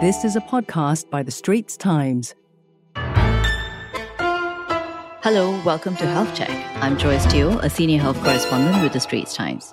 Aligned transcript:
This 0.00 0.24
is 0.24 0.34
a 0.34 0.40
podcast 0.40 1.08
by 1.08 1.22
The 1.22 1.30
Straits 1.30 1.76
Times. 1.76 2.34
Hello, 5.22 5.62
welcome 5.64 5.96
to 5.96 6.06
Health 6.06 6.34
Check. 6.34 6.50
I'm 6.82 6.98
Joyce 6.98 7.24
Teo, 7.26 7.58
a 7.58 7.70
senior 7.70 8.00
health 8.00 8.20
correspondent 8.22 8.82
with 8.82 8.92
The 8.92 8.98
Straits 8.98 9.34
Times. 9.34 9.72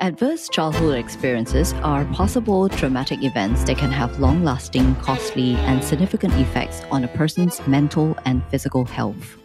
Adverse 0.00 0.48
childhood 0.48 0.98
experiences 0.98 1.74
are 1.84 2.06
possible 2.06 2.70
traumatic 2.70 3.22
events 3.22 3.62
that 3.64 3.76
can 3.76 3.90
have 3.90 4.18
long 4.18 4.42
lasting, 4.42 4.94
costly, 4.96 5.54
and 5.56 5.84
significant 5.84 6.32
effects 6.34 6.82
on 6.90 7.04
a 7.04 7.08
person's 7.08 7.64
mental 7.66 8.16
and 8.24 8.42
physical 8.50 8.86
health. 8.86 9.36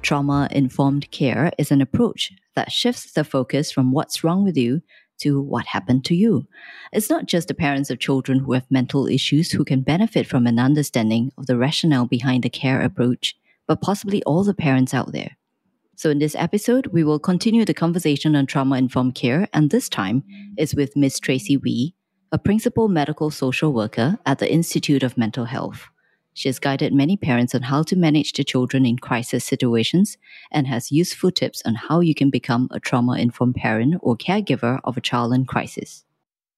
Trauma 0.00 0.48
informed 0.50 1.10
care 1.10 1.52
is 1.58 1.70
an 1.70 1.82
approach 1.82 2.32
that 2.54 2.72
shifts 2.72 3.12
the 3.12 3.22
focus 3.22 3.70
from 3.70 3.92
what's 3.92 4.24
wrong 4.24 4.44
with 4.44 4.56
you 4.56 4.80
to 5.18 5.40
what 5.40 5.66
happened 5.66 6.04
to 6.06 6.14
you. 6.14 6.46
It's 6.92 7.10
not 7.10 7.26
just 7.26 7.48
the 7.48 7.54
parents 7.54 7.90
of 7.90 7.98
children 7.98 8.40
who 8.40 8.52
have 8.52 8.70
mental 8.70 9.06
issues 9.06 9.50
who 9.50 9.64
can 9.64 9.82
benefit 9.82 10.26
from 10.26 10.46
an 10.46 10.58
understanding 10.58 11.32
of 11.38 11.46
the 11.46 11.56
rationale 11.56 12.06
behind 12.06 12.42
the 12.42 12.50
care 12.50 12.80
approach, 12.80 13.36
but 13.66 13.80
possibly 13.80 14.22
all 14.24 14.44
the 14.44 14.54
parents 14.54 14.94
out 14.94 15.12
there. 15.12 15.36
So, 15.96 16.10
in 16.10 16.18
this 16.18 16.34
episode, 16.34 16.88
we 16.88 17.04
will 17.04 17.18
continue 17.18 17.64
the 17.64 17.72
conversation 17.72 18.36
on 18.36 18.44
trauma 18.44 18.76
informed 18.76 19.14
care, 19.14 19.48
and 19.54 19.70
this 19.70 19.88
time 19.88 20.24
is 20.58 20.74
with 20.74 20.94
Ms. 20.94 21.18
Tracy 21.20 21.56
Wee, 21.56 21.94
a 22.30 22.38
principal 22.38 22.88
medical 22.88 23.30
social 23.30 23.72
worker 23.72 24.18
at 24.26 24.38
the 24.38 24.52
Institute 24.52 25.02
of 25.02 25.16
Mental 25.16 25.46
Health. 25.46 25.88
She 26.36 26.50
has 26.50 26.58
guided 26.58 26.92
many 26.92 27.16
parents 27.16 27.54
on 27.54 27.62
how 27.62 27.82
to 27.84 27.96
manage 27.96 28.34
their 28.34 28.44
children 28.44 28.84
in 28.84 28.98
crisis 28.98 29.42
situations 29.42 30.18
and 30.52 30.66
has 30.66 30.92
useful 30.92 31.30
tips 31.30 31.62
on 31.64 31.74
how 31.74 32.00
you 32.00 32.14
can 32.14 32.28
become 32.28 32.68
a 32.70 32.78
trauma 32.78 33.16
informed 33.16 33.54
parent 33.54 33.94
or 34.02 34.18
caregiver 34.18 34.78
of 34.84 34.98
a 34.98 35.00
child 35.00 35.32
in 35.32 35.46
crisis. 35.46 36.04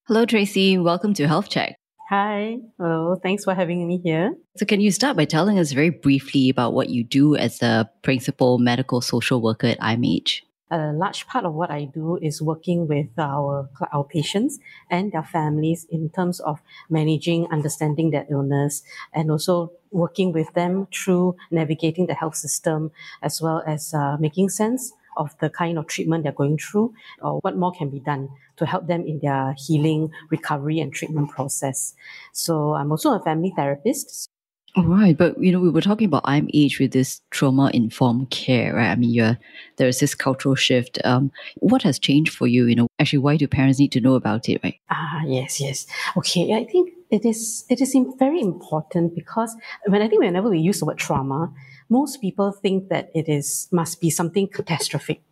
Hello, 0.08 0.26
Tracy. 0.26 0.78
Welcome 0.78 1.14
to 1.14 1.28
Health 1.28 1.48
Check. 1.48 1.78
Hi. 2.10 2.56
Hello. 2.76 3.20
Thanks 3.22 3.44
for 3.44 3.54
having 3.54 3.86
me 3.86 4.00
here. 4.02 4.34
So, 4.56 4.66
can 4.66 4.80
you 4.80 4.90
start 4.90 5.16
by 5.16 5.26
telling 5.26 5.60
us 5.60 5.70
very 5.70 5.90
briefly 5.90 6.50
about 6.50 6.74
what 6.74 6.88
you 6.88 7.04
do 7.04 7.36
as 7.36 7.62
a 7.62 7.88
principal 8.02 8.58
medical 8.58 9.00
social 9.00 9.40
worker 9.40 9.68
at 9.68 9.78
IMH? 9.78 10.40
a 10.70 10.92
large 10.92 11.26
part 11.26 11.44
of 11.44 11.54
what 11.54 11.70
I 11.70 11.84
do 11.84 12.18
is 12.20 12.42
working 12.42 12.86
with 12.86 13.08
our, 13.18 13.68
our 13.92 14.04
patients 14.04 14.58
and 14.90 15.12
their 15.12 15.22
families 15.22 15.86
in 15.90 16.10
terms 16.10 16.40
of 16.40 16.60
managing, 16.90 17.46
understanding 17.50 18.10
their 18.10 18.26
illness, 18.30 18.82
and 19.14 19.30
also 19.30 19.72
working 19.90 20.32
with 20.32 20.52
them 20.54 20.86
through 20.92 21.36
navigating 21.50 22.06
the 22.06 22.14
health 22.14 22.36
system 22.36 22.90
as 23.22 23.40
well 23.40 23.62
as 23.66 23.94
uh, 23.94 24.16
making 24.18 24.48
sense 24.48 24.92
of 25.16 25.36
the 25.40 25.50
kind 25.50 25.76
of 25.76 25.86
treatment 25.86 26.22
they're 26.22 26.32
going 26.32 26.56
through 26.56 26.94
or 27.20 27.40
what 27.40 27.56
more 27.56 27.72
can 27.72 27.90
be 27.90 28.00
done 28.00 28.28
to 28.56 28.64
help 28.64 28.86
them 28.86 29.04
in 29.04 29.18
their 29.20 29.54
healing, 29.58 30.10
recovery, 30.30 30.78
and 30.80 30.92
treatment 30.92 31.30
process. 31.30 31.94
So 32.32 32.74
I'm 32.74 32.90
also 32.90 33.12
a 33.14 33.22
family 33.22 33.52
therapist. 33.54 34.28
All 34.76 34.84
right, 34.84 35.16
but 35.16 35.42
you 35.42 35.50
know, 35.50 35.60
we 35.60 35.70
were 35.70 35.80
talking 35.80 36.06
about 36.06 36.24
IMH 36.24 36.78
with 36.78 36.92
this 36.92 37.20
trauma 37.30 37.70
informed 37.72 38.30
care, 38.30 38.74
right? 38.74 38.90
I 38.90 38.96
mean, 38.96 39.10
you're, 39.10 39.38
there's 39.76 39.98
this 39.98 40.14
cultural 40.14 40.54
shift. 40.54 40.98
Um, 41.04 41.32
what 41.56 41.82
has 41.82 41.98
changed 41.98 42.34
for 42.34 42.46
you? 42.46 42.66
You 42.66 42.76
know, 42.76 42.88
actually, 42.98 43.20
why 43.20 43.36
do 43.36 43.48
parents 43.48 43.78
need 43.78 43.92
to 43.92 44.00
know 44.00 44.14
about 44.14 44.48
it, 44.48 44.60
right? 44.62 44.78
Ah, 44.90 45.22
yes, 45.26 45.60
yes. 45.60 45.86
Okay, 46.16 46.54
I 46.54 46.64
think 46.64 46.92
it 47.10 47.24
is 47.24 47.64
it 47.68 47.80
is 47.80 47.96
very 48.18 48.40
important 48.40 49.14
because 49.14 49.56
when 49.86 50.02
I 50.02 50.08
think 50.08 50.22
whenever 50.22 50.50
we 50.50 50.60
use 50.60 50.80
the 50.80 50.86
word 50.86 50.98
trauma, 50.98 51.52
most 51.88 52.20
people 52.20 52.52
think 52.52 52.88
that 52.88 53.10
it 53.14 53.28
is 53.28 53.68
must 53.72 54.00
be 54.00 54.10
something 54.10 54.48
catastrophic. 54.48 55.22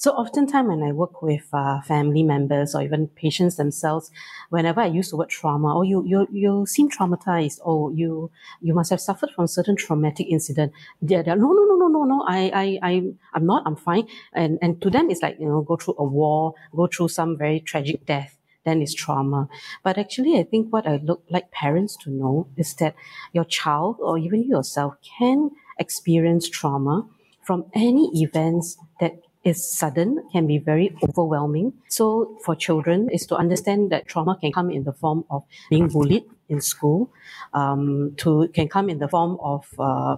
So 0.00 0.12
oftentimes 0.12 0.68
when 0.68 0.84
I 0.84 0.92
work 0.92 1.22
with 1.22 1.48
uh, 1.52 1.80
family 1.82 2.22
members 2.22 2.72
or 2.72 2.82
even 2.82 3.08
patients 3.08 3.56
themselves, 3.56 4.12
whenever 4.48 4.80
I 4.80 4.86
use 4.86 5.10
the 5.10 5.16
word 5.16 5.28
trauma, 5.28 5.76
oh, 5.76 5.82
you, 5.82 6.04
you, 6.06 6.28
you 6.30 6.66
seem 6.66 6.88
traumatized, 6.88 7.58
oh, 7.64 7.90
you, 7.90 8.30
you 8.60 8.74
must 8.74 8.90
have 8.90 9.00
suffered 9.00 9.30
from 9.34 9.48
certain 9.48 9.74
traumatic 9.74 10.28
incident. 10.30 10.72
They're, 11.02 11.24
they're, 11.24 11.34
no, 11.34 11.50
no, 11.50 11.64
no, 11.64 11.74
no, 11.74 11.88
no, 11.88 12.04
no, 12.04 12.24
I, 12.28 12.52
I, 12.54 12.78
I, 12.80 13.02
I'm 13.34 13.44
not, 13.44 13.64
I'm 13.66 13.74
fine. 13.74 14.06
And, 14.32 14.60
and 14.62 14.80
to 14.82 14.88
them, 14.88 15.10
it's 15.10 15.20
like, 15.20 15.36
you 15.40 15.48
know, 15.48 15.62
go 15.62 15.74
through 15.74 15.96
a 15.98 16.04
war, 16.04 16.54
go 16.76 16.86
through 16.86 17.08
some 17.08 17.36
very 17.36 17.58
tragic 17.58 18.06
death 18.06 18.37
then 18.68 18.82
it's 18.82 18.94
trauma. 18.94 19.48
But 19.82 19.98
actually, 19.98 20.38
I 20.38 20.44
think 20.44 20.72
what 20.72 20.86
I 20.86 21.00
look 21.02 21.24
like 21.30 21.50
parents 21.50 21.96
to 22.04 22.10
know 22.10 22.48
is 22.56 22.74
that 22.74 22.94
your 23.32 23.44
child 23.44 23.96
or 24.00 24.18
even 24.18 24.44
yourself 24.44 24.94
can 25.18 25.50
experience 25.78 26.48
trauma 26.48 27.06
from 27.42 27.64
any 27.74 28.10
events 28.22 28.76
that 29.00 29.14
is 29.44 29.70
sudden, 29.70 30.22
can 30.32 30.46
be 30.46 30.58
very 30.58 30.94
overwhelming. 31.02 31.72
So 31.88 32.36
for 32.44 32.54
children 32.54 33.08
is 33.10 33.24
to 33.26 33.36
understand 33.36 33.90
that 33.90 34.06
trauma 34.06 34.36
can 34.38 34.52
come 34.52 34.70
in 34.70 34.84
the 34.84 34.92
form 34.92 35.24
of 35.30 35.44
being 35.70 35.88
bullied 35.88 36.24
in 36.48 36.60
school, 36.60 37.10
um, 37.54 38.14
to 38.18 38.48
can 38.48 38.68
come 38.68 38.90
in 38.90 38.98
the 38.98 39.08
form 39.08 39.38
of 39.40 39.64
uh, 39.78 40.16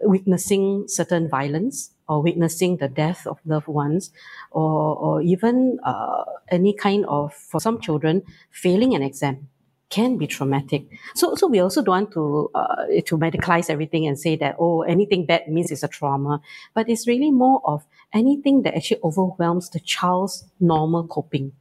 witnessing 0.00 0.84
certain 0.88 1.28
violence 1.28 1.92
or 2.08 2.22
witnessing 2.22 2.76
the 2.76 2.88
death 2.88 3.26
of 3.26 3.38
loved 3.44 3.68
ones, 3.68 4.10
or, 4.50 4.96
or 4.96 5.22
even 5.22 5.78
uh, 5.84 6.24
any 6.48 6.72
kind 6.72 7.04
of, 7.06 7.34
for 7.34 7.60
some 7.60 7.80
children, 7.80 8.22
failing 8.50 8.94
an 8.94 9.02
exam 9.02 9.48
can 9.88 10.18
be 10.18 10.26
traumatic. 10.26 10.86
So, 11.14 11.34
so 11.36 11.46
we 11.46 11.60
also 11.60 11.82
don't 11.82 11.92
want 11.92 12.12
to 12.12 12.50
uh, 12.54 12.86
to 13.06 13.16
medicalize 13.16 13.70
everything 13.70 14.06
and 14.06 14.18
say 14.18 14.36
that 14.36 14.56
oh 14.58 14.82
anything 14.82 15.26
bad 15.26 15.48
means 15.48 15.70
it's 15.70 15.84
a 15.84 15.88
trauma, 15.88 16.40
but 16.74 16.88
it's 16.88 17.06
really 17.06 17.30
more 17.30 17.60
of 17.64 17.84
anything 18.12 18.62
that 18.62 18.74
actually 18.74 19.00
overwhelms 19.04 19.70
the 19.70 19.80
child's 19.80 20.44
normal 20.58 21.06
coping, 21.06 21.52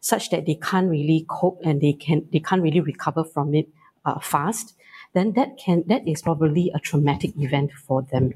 such 0.00 0.28
that 0.30 0.44
they 0.44 0.56
can't 0.56 0.90
really 0.90 1.24
cope 1.28 1.60
and 1.64 1.80
they 1.80 1.94
can 1.94 2.26
they 2.32 2.40
can't 2.40 2.62
really 2.62 2.80
recover 2.80 3.24
from 3.24 3.54
it 3.54 3.68
uh, 4.04 4.18
fast. 4.20 4.74
Then 5.14 5.32
that 5.32 5.56
can 5.56 5.84
that 5.86 6.06
is 6.06 6.20
probably 6.22 6.70
a 6.74 6.78
traumatic 6.78 7.32
event 7.38 7.72
for 7.72 8.02
them. 8.02 8.34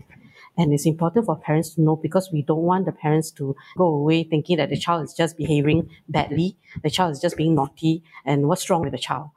And 0.57 0.73
it's 0.73 0.87
important 0.87 1.27
for 1.27 1.37
parents 1.37 1.75
to 1.75 1.83
know 1.83 1.97
because 1.97 2.31
we 2.33 2.43
don't 2.43 2.63
want 2.63 2.87
the 2.87 2.93
parents 2.93 3.31
to 3.33 3.57
go 3.77 3.87
away 3.87 4.25
thinking 4.25 4.57
that 4.59 4.71
the 4.71 4.79
child 4.79 5.05
is 5.05 5.15
just 5.15 5.37
behaving 5.37 5.91
badly, 6.09 6.57
the 6.83 6.91
child 6.91 7.13
is 7.13 7.21
just 7.21 7.37
being 7.37 7.55
naughty, 7.55 8.03
and 8.25 8.49
what's 8.49 8.71
wrong 8.71 8.83
with 8.83 8.93
the 8.93 8.99
child. 8.99 9.31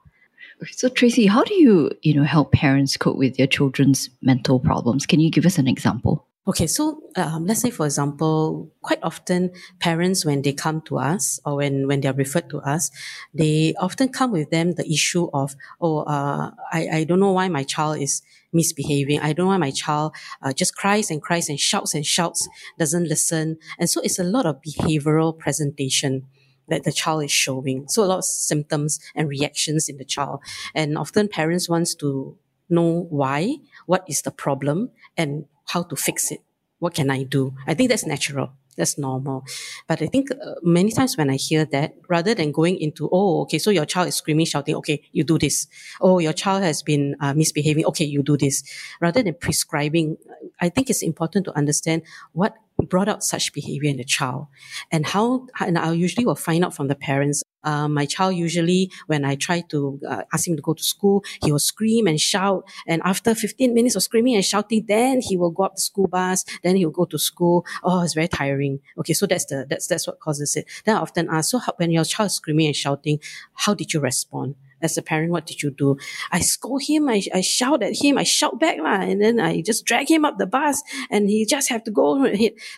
So 0.72 0.90
Tracy, 0.90 1.28
how 1.28 1.44
do 1.44 1.54
you, 1.54 1.92
you 2.02 2.14
know, 2.16 2.24
help 2.24 2.52
parents 2.52 2.98
cope 2.98 3.18
with 3.18 3.38
their 3.38 3.48
children's 3.48 4.10
mental 4.22 4.60
problems? 4.60 5.06
Can 5.06 5.20
you 5.20 5.30
give 5.30 5.46
us 5.46 5.58
an 5.58 5.68
example? 5.68 6.26
Okay, 6.48 6.66
so 6.66 7.04
um, 7.18 7.46
let's 7.46 7.60
say, 7.60 7.70
for 7.70 7.86
example, 7.86 8.72
quite 8.82 9.00
often 9.04 9.52
parents, 9.80 10.26
when 10.26 10.42
they 10.44 10.54
come 10.54 10.80
to 10.84 10.98
us 10.98 11.42
or 11.46 11.58
when, 11.58 11.88
when 11.88 12.00
they 12.00 12.08
are 12.08 12.14
referred 12.14 12.50
to 12.52 12.60
us, 12.60 12.90
they 13.34 13.76
often 13.78 14.08
come 14.08 14.32
with 14.32 14.50
them 14.50 14.72
the 14.72 14.90
issue 14.90 15.30
of, 15.34 15.58
oh, 15.82 16.00
uh, 16.04 16.52
I, 16.72 16.88
I 16.94 17.04
don't 17.04 17.20
know 17.20 17.34
why 17.34 17.50
my 17.50 17.64
child 17.64 18.00
is 18.00 18.22
misbehaving. 18.53 19.19
I 19.19 19.34
don't 19.34 19.47
want 19.47 19.59
my 19.59 19.72
child 19.72 20.16
uh, 20.41 20.53
just 20.53 20.75
cries 20.75 21.12
and 21.12 21.22
cries 21.22 21.50
and 21.50 21.59
shouts 21.59 21.94
and 21.94 22.06
shouts, 22.06 22.47
doesn't 22.80 23.08
listen. 23.08 23.58
And 23.80 23.90
so 23.90 24.02
it's 24.02 24.19
a 24.19 24.24
lot 24.24 24.46
of 24.46 24.62
behavioral 24.62 25.38
presentation 25.38 26.24
that 26.68 26.84
the 26.84 26.91
child 26.91 27.24
is 27.24 27.31
showing. 27.31 27.88
So 27.88 28.03
a 28.03 28.06
lot 28.06 28.18
of 28.19 28.25
symptoms 28.25 29.00
and 29.16 29.30
reactions 29.30 29.88
in 29.88 29.97
the 29.97 30.06
child. 30.06 30.41
And 30.75 30.97
often 30.97 31.28
parents 31.28 31.69
wants 31.69 31.96
to 31.96 32.38
know 32.69 33.07
why, 33.09 33.56
what 33.86 34.03
is 34.07 34.22
the 34.24 34.31
problem, 34.31 34.91
and 35.16 35.46
how 35.68 35.84
to 35.84 35.96
fix 35.96 36.31
it. 36.31 36.41
What 36.80 36.94
can 36.94 37.10
I 37.10 37.24
do? 37.24 37.56
I 37.66 37.74
think 37.74 37.90
that's 37.90 38.06
natural. 38.06 38.54
That's 38.78 38.98
normal. 39.00 39.44
But 39.88 40.04
I 40.04 40.06
think 40.06 40.30
uh, 40.32 40.54
many 40.62 40.92
times 40.92 41.18
when 41.18 41.32
I 41.32 41.36
hear 41.36 41.66
that, 41.66 41.96
rather 42.08 42.36
than 42.36 42.52
going 42.52 42.78
into, 42.78 43.10
oh, 43.12 43.42
okay, 43.42 43.58
so 43.58 43.72
your 43.72 43.86
child 43.86 44.08
is 44.08 44.16
screaming, 44.16 44.46
shouting, 44.46 44.76
okay, 44.76 45.02
you 45.12 45.24
do 45.24 45.40
this. 45.40 45.66
Oh, 46.00 46.20
your 46.20 46.34
child 46.34 46.62
has 46.62 46.84
been 46.84 47.16
uh, 47.20 47.34
misbehaving, 47.34 47.86
okay, 47.86 48.06
you 48.06 48.22
do 48.22 48.38
this. 48.38 48.64
Rather 49.02 49.24
than 49.24 49.34
prescribing, 49.34 50.18
I 50.62 50.70
think 50.70 50.92
it's 50.92 51.02
important 51.02 51.46
to 51.46 51.58
understand 51.58 52.04
what 52.34 52.56
brought 52.90 53.09
out 53.09 53.24
such 53.24 53.53
behavior 53.53 53.90
in 53.90 53.98
the 53.98 54.03
child 54.03 54.48
and 54.92 55.06
how, 55.06 55.48
and 55.59 55.78
I 55.78 55.92
usually 55.92 56.25
will 56.25 56.36
find 56.36 56.64
out 56.66 56.75
from 56.75 56.88
the 56.88 56.96
parents 56.96 57.44
uh, 57.68 57.88
my 57.88 58.06
child 58.06 58.34
usually, 58.36 58.90
when 59.08 59.25
I 59.25 59.36
try 59.36 59.59
to 59.72 60.00
uh, 60.08 60.22
ask 60.34 60.48
him 60.48 60.56
to 60.56 60.62
go 60.62 60.74
to 60.74 60.81
school, 60.84 61.25
he 61.44 61.51
will 61.51 61.60
scream 61.60 62.07
and 62.07 62.19
shout. 62.19 62.63
And 62.88 63.01
after 63.04 63.36
15 63.36 63.74
minutes 63.74 63.98
of 63.98 64.04
screaming 64.04 64.36
and 64.36 64.45
shouting, 64.45 64.86
then 64.88 65.19
he 65.19 65.36
will 65.36 65.51
go 65.51 65.63
up 65.63 65.75
the 65.75 65.81
school 65.81 66.07
bus. 66.07 66.45
Then 66.63 66.78
he 66.78 66.86
will 66.86 66.94
go 66.94 67.04
to 67.04 67.19
school. 67.19 67.66
Oh, 67.84 68.04
it's 68.04 68.13
very 68.13 68.30
tiring. 68.30 68.80
Okay, 68.98 69.12
so 69.12 69.25
that's 69.25 69.45
the 69.45 69.66
that's 69.69 69.88
that's 69.88 70.07
what 70.07 70.22
causes 70.22 70.56
it. 70.56 70.66
Then 70.86 70.95
I 70.95 71.00
often 71.00 71.28
ask, 71.30 71.51
so 71.51 71.60
how, 71.60 71.74
when 71.75 71.92
your 71.92 72.06
child 72.06 72.28
is 72.28 72.36
screaming 72.36 72.68
and 72.68 72.75
shouting, 72.75 73.19
how 73.54 73.74
did 73.74 73.94
you 73.94 74.00
respond? 74.00 74.56
As 74.81 74.97
a 74.97 75.01
parent, 75.01 75.31
what 75.31 75.45
did 75.45 75.62
you 75.62 75.71
do? 75.71 75.97
I 76.31 76.39
scold 76.39 76.83
him, 76.83 77.09
I, 77.09 77.21
I 77.33 77.41
shout 77.41 77.83
at 77.83 78.01
him, 78.01 78.18
I 78.18 78.24
shout 78.24 78.59
back, 78.59 78.77
lah, 78.79 79.01
and 79.01 79.21
then 79.21 79.39
I 79.39 79.62
just 79.62 79.85
drag 79.85 80.09
him 80.09 80.25
up 80.25 80.38
the 80.38 80.45
bus 80.45 80.81
and 81.09 81.29
he 81.29 81.45
just 81.45 81.69
have 81.69 81.83
to 81.85 81.91
go. 81.91 82.27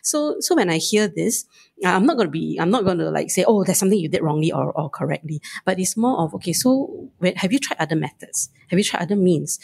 So, 0.03 0.37
so 0.39 0.55
when 0.55 0.69
I 0.69 0.77
hear 0.77 1.07
this, 1.07 1.45
uh, 1.83 1.89
I'm 1.89 2.05
not 2.05 2.17
going 2.17 2.27
to 2.27 2.31
be, 2.31 2.57
I'm 2.59 2.69
not 2.69 2.83
going 2.83 2.97
to 2.97 3.09
like 3.09 3.29
say, 3.29 3.45
oh, 3.47 3.63
there's 3.63 3.77
something 3.77 3.97
you 3.97 4.09
did 4.09 4.21
wrongly 4.21 4.51
or, 4.51 4.71
or 4.71 4.89
correctly, 4.89 5.41
but 5.65 5.79
it's 5.79 5.95
more 5.95 6.19
of, 6.19 6.33
okay, 6.35 6.53
so 6.53 7.09
when, 7.19 7.35
have 7.35 7.51
you 7.51 7.59
tried 7.59 7.77
other 7.79 7.95
methods? 7.95 8.49
Have 8.69 8.79
you 8.79 8.83
tried 8.83 9.03
other 9.03 9.15
means? 9.15 9.59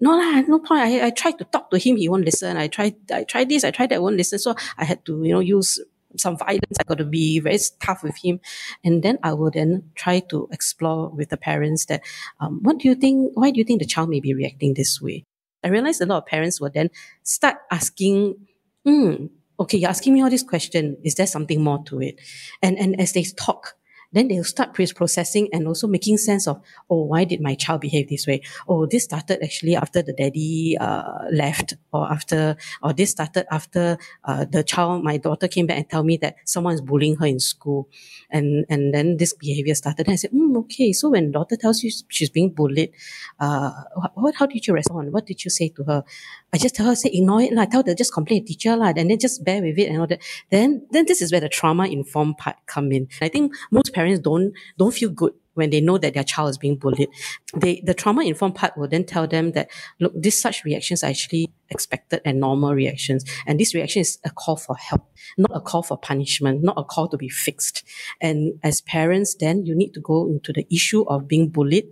No, 0.00 0.10
lah, 0.10 0.40
no 0.42 0.58
point. 0.58 0.80
I, 0.80 1.06
I 1.06 1.10
tried 1.10 1.38
to 1.38 1.44
talk 1.44 1.70
to 1.70 1.78
him, 1.78 1.96
he 1.96 2.08
won't 2.08 2.24
listen. 2.24 2.56
I 2.56 2.66
tried, 2.66 2.96
I 3.12 3.24
tried 3.24 3.48
this, 3.48 3.64
I 3.64 3.70
tried 3.70 3.90
that, 3.90 4.02
won't 4.02 4.16
listen. 4.16 4.38
So 4.38 4.54
I 4.76 4.84
had 4.84 5.04
to, 5.06 5.22
you 5.22 5.32
know, 5.32 5.40
use 5.40 5.80
some 6.16 6.36
violence. 6.36 6.78
I 6.80 6.84
got 6.84 6.98
to 6.98 7.04
be 7.04 7.40
very 7.40 7.58
tough 7.80 8.02
with 8.02 8.16
him. 8.22 8.40
And 8.84 9.02
then 9.02 9.18
I 9.22 9.32
will 9.32 9.50
then 9.50 9.90
try 9.94 10.20
to 10.30 10.48
explore 10.52 11.10
with 11.10 11.30
the 11.30 11.36
parents 11.36 11.86
that, 11.86 12.02
um, 12.40 12.60
what 12.62 12.78
do 12.78 12.88
you 12.88 12.94
think, 12.94 13.32
why 13.34 13.50
do 13.50 13.58
you 13.58 13.64
think 13.64 13.80
the 13.80 13.86
child 13.86 14.08
may 14.08 14.20
be 14.20 14.34
reacting 14.34 14.74
this 14.74 15.00
way? 15.00 15.24
I 15.62 15.68
realized 15.68 16.00
a 16.02 16.06
lot 16.06 16.18
of 16.18 16.26
parents 16.26 16.60
will 16.60 16.70
then 16.70 16.90
start 17.22 17.56
asking, 17.70 18.36
hmm, 18.84 19.26
okay, 19.58 19.78
you're 19.78 19.90
asking 19.90 20.14
me 20.14 20.22
all 20.22 20.30
this 20.30 20.42
question. 20.42 20.96
Is 21.02 21.14
there 21.14 21.26
something 21.26 21.62
more 21.62 21.82
to 21.84 22.02
it? 22.02 22.20
And, 22.62 22.78
and 22.78 23.00
as 23.00 23.12
they 23.12 23.22
talk, 23.22 23.74
then 24.14 24.28
they'll 24.28 24.44
start 24.44 24.74
processing 24.74 25.48
and 25.52 25.66
also 25.66 25.86
making 25.86 26.18
sense 26.18 26.46
of, 26.46 26.60
oh, 26.88 27.04
why 27.04 27.24
did 27.24 27.40
my 27.40 27.54
child 27.54 27.80
behave 27.80 28.08
this 28.08 28.26
way? 28.26 28.40
Oh, 28.68 28.86
this 28.86 29.04
started 29.04 29.42
actually 29.42 29.76
after 29.76 30.02
the 30.02 30.12
daddy 30.12 30.76
uh, 30.80 31.28
left, 31.32 31.74
or 31.92 32.10
after, 32.10 32.56
or 32.82 32.92
this 32.92 33.10
started 33.10 33.46
after 33.50 33.98
uh, 34.24 34.44
the 34.44 34.62
child, 34.62 35.02
my 35.02 35.16
daughter 35.16 35.48
came 35.48 35.66
back 35.66 35.78
and 35.78 35.90
tell 35.90 36.04
me 36.04 36.16
that 36.18 36.36
someone 36.44 36.74
is 36.74 36.80
bullying 36.80 37.16
her 37.16 37.26
in 37.26 37.40
school, 37.40 37.88
and 38.30 38.64
and 38.68 38.94
then 38.94 39.16
this 39.16 39.34
behavior 39.34 39.74
started. 39.74 40.06
And 40.06 40.14
I 40.14 40.16
said, 40.16 40.30
mm, 40.30 40.56
okay, 40.58 40.92
so 40.92 41.10
when 41.10 41.32
daughter 41.32 41.56
tells 41.56 41.82
you 41.82 41.90
she's 42.08 42.30
being 42.30 42.50
bullied, 42.50 42.92
uh, 43.40 43.70
what, 44.14 44.34
how 44.36 44.46
did 44.46 44.66
you 44.66 44.74
respond? 44.74 45.12
What 45.12 45.26
did 45.26 45.44
you 45.44 45.50
say 45.50 45.68
to 45.70 45.84
her? 45.84 46.04
I 46.52 46.58
just 46.58 46.76
tell 46.76 46.86
her, 46.86 46.94
say, 46.94 47.10
ignore 47.12 47.42
it, 47.42 47.52
lah. 47.52 47.64
Tell 47.64 47.82
her 47.84 47.94
just 47.94 48.14
complain 48.14 48.44
teacher, 48.44 48.76
lah. 48.76 48.92
And 48.96 49.10
then 49.10 49.18
just 49.18 49.44
bear 49.44 49.60
with 49.60 49.76
it 49.76 49.88
and 49.88 49.98
all 50.00 50.06
that. 50.06 50.22
Then, 50.50 50.86
then 50.92 51.04
this 51.06 51.20
is 51.20 51.32
where 51.32 51.40
the 51.40 51.48
trauma 51.48 51.86
informed 51.86 52.38
part 52.38 52.56
come 52.66 52.92
in. 52.92 53.08
I 53.20 53.28
think 53.28 53.52
most 53.72 53.92
parents 53.92 54.03
don't, 54.18 54.52
don't 54.78 54.94
feel 54.94 55.10
good 55.10 55.32
when 55.54 55.70
they 55.70 55.80
know 55.80 55.98
that 55.98 56.14
their 56.14 56.24
child 56.24 56.50
is 56.50 56.58
being 56.58 56.76
bullied. 56.76 57.08
They, 57.54 57.80
the 57.84 57.94
trauma 57.94 58.22
informed 58.22 58.56
part 58.56 58.76
will 58.76 58.88
then 58.88 59.04
tell 59.04 59.26
them 59.26 59.52
that, 59.52 59.70
look, 60.00 60.12
these 60.14 60.40
such 60.40 60.64
reactions 60.64 61.02
are 61.02 61.08
actually 61.10 61.52
expected 61.70 62.20
and 62.24 62.40
normal 62.40 62.74
reactions. 62.74 63.24
And 63.46 63.58
this 63.58 63.74
reaction 63.74 64.00
is 64.00 64.18
a 64.24 64.30
call 64.30 64.56
for 64.56 64.76
help, 64.76 65.08
not 65.38 65.50
a 65.54 65.60
call 65.60 65.82
for 65.82 65.96
punishment, 65.96 66.62
not 66.62 66.78
a 66.78 66.84
call 66.84 67.08
to 67.08 67.16
be 67.16 67.28
fixed. 67.28 67.84
And 68.20 68.58
as 68.62 68.80
parents, 68.82 69.34
then 69.34 69.64
you 69.64 69.74
need 69.74 69.94
to 69.94 70.00
go 70.00 70.26
into 70.26 70.52
the 70.52 70.66
issue 70.70 71.02
of 71.02 71.28
being 71.28 71.48
bullied. 71.48 71.86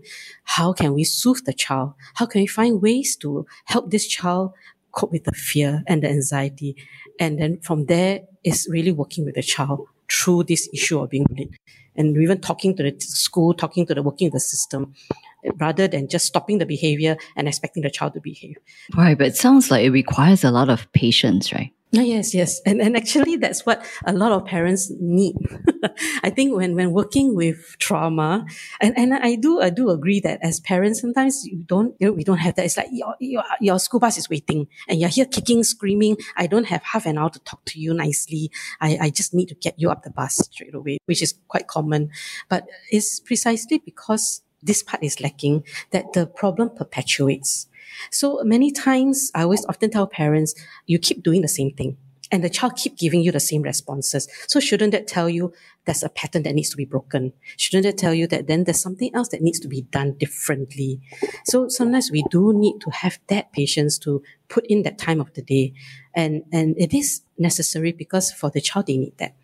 How 0.44 0.72
can 0.72 0.94
we 0.94 1.04
soothe 1.04 1.44
the 1.44 1.52
child? 1.52 1.94
How 2.14 2.26
can 2.26 2.40
we 2.40 2.46
find 2.46 2.82
ways 2.82 3.16
to 3.16 3.46
help 3.64 3.90
this 3.90 4.06
child 4.06 4.52
cope 4.92 5.12
with 5.12 5.24
the 5.24 5.32
fear 5.32 5.82
and 5.86 6.02
the 6.02 6.08
anxiety? 6.08 6.76
And 7.18 7.40
then 7.40 7.60
from 7.60 7.86
there 7.86 8.22
is 8.44 8.66
really 8.70 8.92
working 8.92 9.24
with 9.24 9.36
the 9.36 9.42
child 9.42 9.86
through 10.10 10.44
this 10.44 10.68
issue 10.74 11.00
of 11.00 11.08
being 11.08 11.24
bullied 11.24 11.56
and 11.96 12.16
even 12.16 12.40
talking 12.40 12.76
to 12.76 12.82
the 12.82 12.94
school, 13.00 13.54
talking 13.54 13.86
to 13.86 13.94
the 13.94 14.02
working 14.02 14.30
the 14.30 14.40
system, 14.40 14.94
rather 15.56 15.88
than 15.88 16.08
just 16.08 16.26
stopping 16.26 16.58
the 16.58 16.66
behavior 16.66 17.16
and 17.36 17.48
expecting 17.48 17.82
the 17.82 17.90
child 17.90 18.14
to 18.14 18.20
behave. 18.20 18.56
Right, 18.96 19.16
but 19.16 19.26
it 19.28 19.36
sounds 19.36 19.70
like 19.70 19.84
it 19.84 19.90
requires 19.90 20.44
a 20.44 20.50
lot 20.50 20.68
of 20.68 20.90
patience, 20.92 21.52
right? 21.52 21.72
Ah, 21.94 22.00
yes, 22.00 22.32
yes. 22.32 22.58
And, 22.64 22.80
and 22.80 22.96
actually 22.96 23.36
that's 23.36 23.66
what 23.66 23.84
a 24.06 24.14
lot 24.14 24.32
of 24.32 24.46
parents 24.46 24.90
need. 24.98 25.36
I 26.22 26.30
think 26.30 26.56
when, 26.56 26.74
when 26.74 26.92
working 26.92 27.36
with 27.36 27.76
trauma, 27.78 28.46
and, 28.80 28.96
and 28.96 29.12
I 29.12 29.34
do, 29.34 29.60
I 29.60 29.68
do 29.68 29.90
agree 29.90 30.18
that 30.20 30.38
as 30.42 30.58
parents, 30.58 31.02
sometimes 31.02 31.44
you 31.44 31.58
don't, 31.58 31.94
you 32.00 32.06
know, 32.06 32.12
we 32.14 32.24
don't 32.24 32.38
have 32.38 32.54
that. 32.54 32.64
It's 32.64 32.78
like 32.78 32.88
your, 32.90 33.14
your, 33.20 33.44
your 33.60 33.78
school 33.78 34.00
bus 34.00 34.16
is 34.16 34.30
waiting 34.30 34.68
and 34.88 35.00
you're 35.00 35.10
here 35.10 35.26
kicking, 35.26 35.62
screaming. 35.64 36.16
I 36.34 36.46
don't 36.46 36.64
have 36.64 36.82
half 36.82 37.04
an 37.04 37.18
hour 37.18 37.28
to 37.28 37.38
talk 37.40 37.62
to 37.66 37.78
you 37.78 37.92
nicely. 37.92 38.50
I, 38.80 38.96
I 38.98 39.10
just 39.10 39.34
need 39.34 39.48
to 39.48 39.54
get 39.54 39.78
you 39.78 39.90
up 39.90 40.02
the 40.02 40.10
bus 40.10 40.36
straight 40.36 40.74
away, 40.74 40.96
which 41.04 41.20
is 41.20 41.34
quite 41.48 41.66
common. 41.66 42.10
But 42.48 42.66
it's 42.90 43.20
precisely 43.20 43.82
because 43.84 44.40
this 44.62 44.82
part 44.82 45.02
is 45.02 45.20
lacking 45.20 45.64
that 45.90 46.14
the 46.14 46.26
problem 46.26 46.70
perpetuates. 46.70 47.66
So 48.10 48.40
many 48.44 48.70
times 48.70 49.30
I 49.34 49.42
always 49.42 49.64
often 49.66 49.90
tell 49.90 50.06
parents, 50.06 50.54
you 50.86 50.98
keep 50.98 51.22
doing 51.22 51.42
the 51.42 51.48
same 51.48 51.72
thing 51.72 51.96
and 52.32 52.42
the 52.42 52.48
child 52.48 52.76
keep 52.76 52.96
giving 52.96 53.20
you 53.20 53.30
the 53.30 53.38
same 53.38 53.60
responses. 53.62 54.26
So 54.48 54.58
shouldn't 54.58 54.92
that 54.92 55.06
tell 55.06 55.28
you 55.28 55.52
there's 55.84 56.02
a 56.02 56.08
pattern 56.08 56.44
that 56.44 56.54
needs 56.54 56.70
to 56.70 56.76
be 56.78 56.86
broken? 56.86 57.34
Shouldn't 57.58 57.84
that 57.84 57.98
tell 57.98 58.14
you 58.14 58.26
that 58.28 58.46
then 58.46 58.64
there's 58.64 58.80
something 58.80 59.14
else 59.14 59.28
that 59.28 59.42
needs 59.42 59.60
to 59.60 59.68
be 59.68 59.82
done 59.82 60.14
differently? 60.14 61.00
So 61.44 61.68
sometimes 61.68 62.10
we 62.10 62.24
do 62.30 62.54
need 62.54 62.80
to 62.80 62.90
have 62.90 63.18
that 63.28 63.52
patience 63.52 63.98
to 63.98 64.22
put 64.48 64.66
in 64.66 64.82
that 64.84 64.96
time 64.96 65.20
of 65.20 65.32
the 65.34 65.42
day. 65.42 65.74
And, 66.14 66.44
and 66.50 66.74
it 66.78 66.94
is 66.94 67.20
necessary 67.36 67.92
because 67.92 68.32
for 68.32 68.48
the 68.48 68.62
child, 68.62 68.86
they 68.86 68.96
need 68.96 69.18
that. 69.18 69.36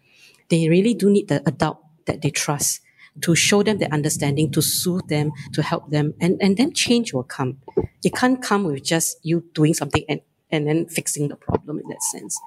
They 0.49 0.69
really 0.71 0.95
do 0.95 1.11
need 1.11 1.29
the 1.29 1.47
adult 1.47 1.85
that 2.07 2.23
they 2.23 2.31
trust 2.31 2.81
to 3.23 3.35
show 3.35 3.63
them 3.63 3.79
the 3.79 3.93
understanding, 3.93 4.51
to 4.53 4.63
soothe 4.63 5.09
them, 5.09 5.33
to 5.53 5.63
help 5.63 5.91
them, 5.91 6.15
and, 6.21 6.41
and 6.41 6.57
then 6.57 6.73
change 6.73 7.13
will 7.13 7.23
come. 7.23 7.59
It 8.05 8.15
can't 8.15 8.43
come 8.43 8.65
with 8.65 8.85
just 8.85 9.19
you 9.23 9.45
doing 9.55 9.75
something 9.75 10.05
and, 10.09 10.21
and 10.51 10.67
then 10.67 10.87
fixing 10.87 11.29
the 11.29 11.37
problem 11.37 11.79
in 11.79 11.89
that 11.89 12.03
sense. 12.03 12.39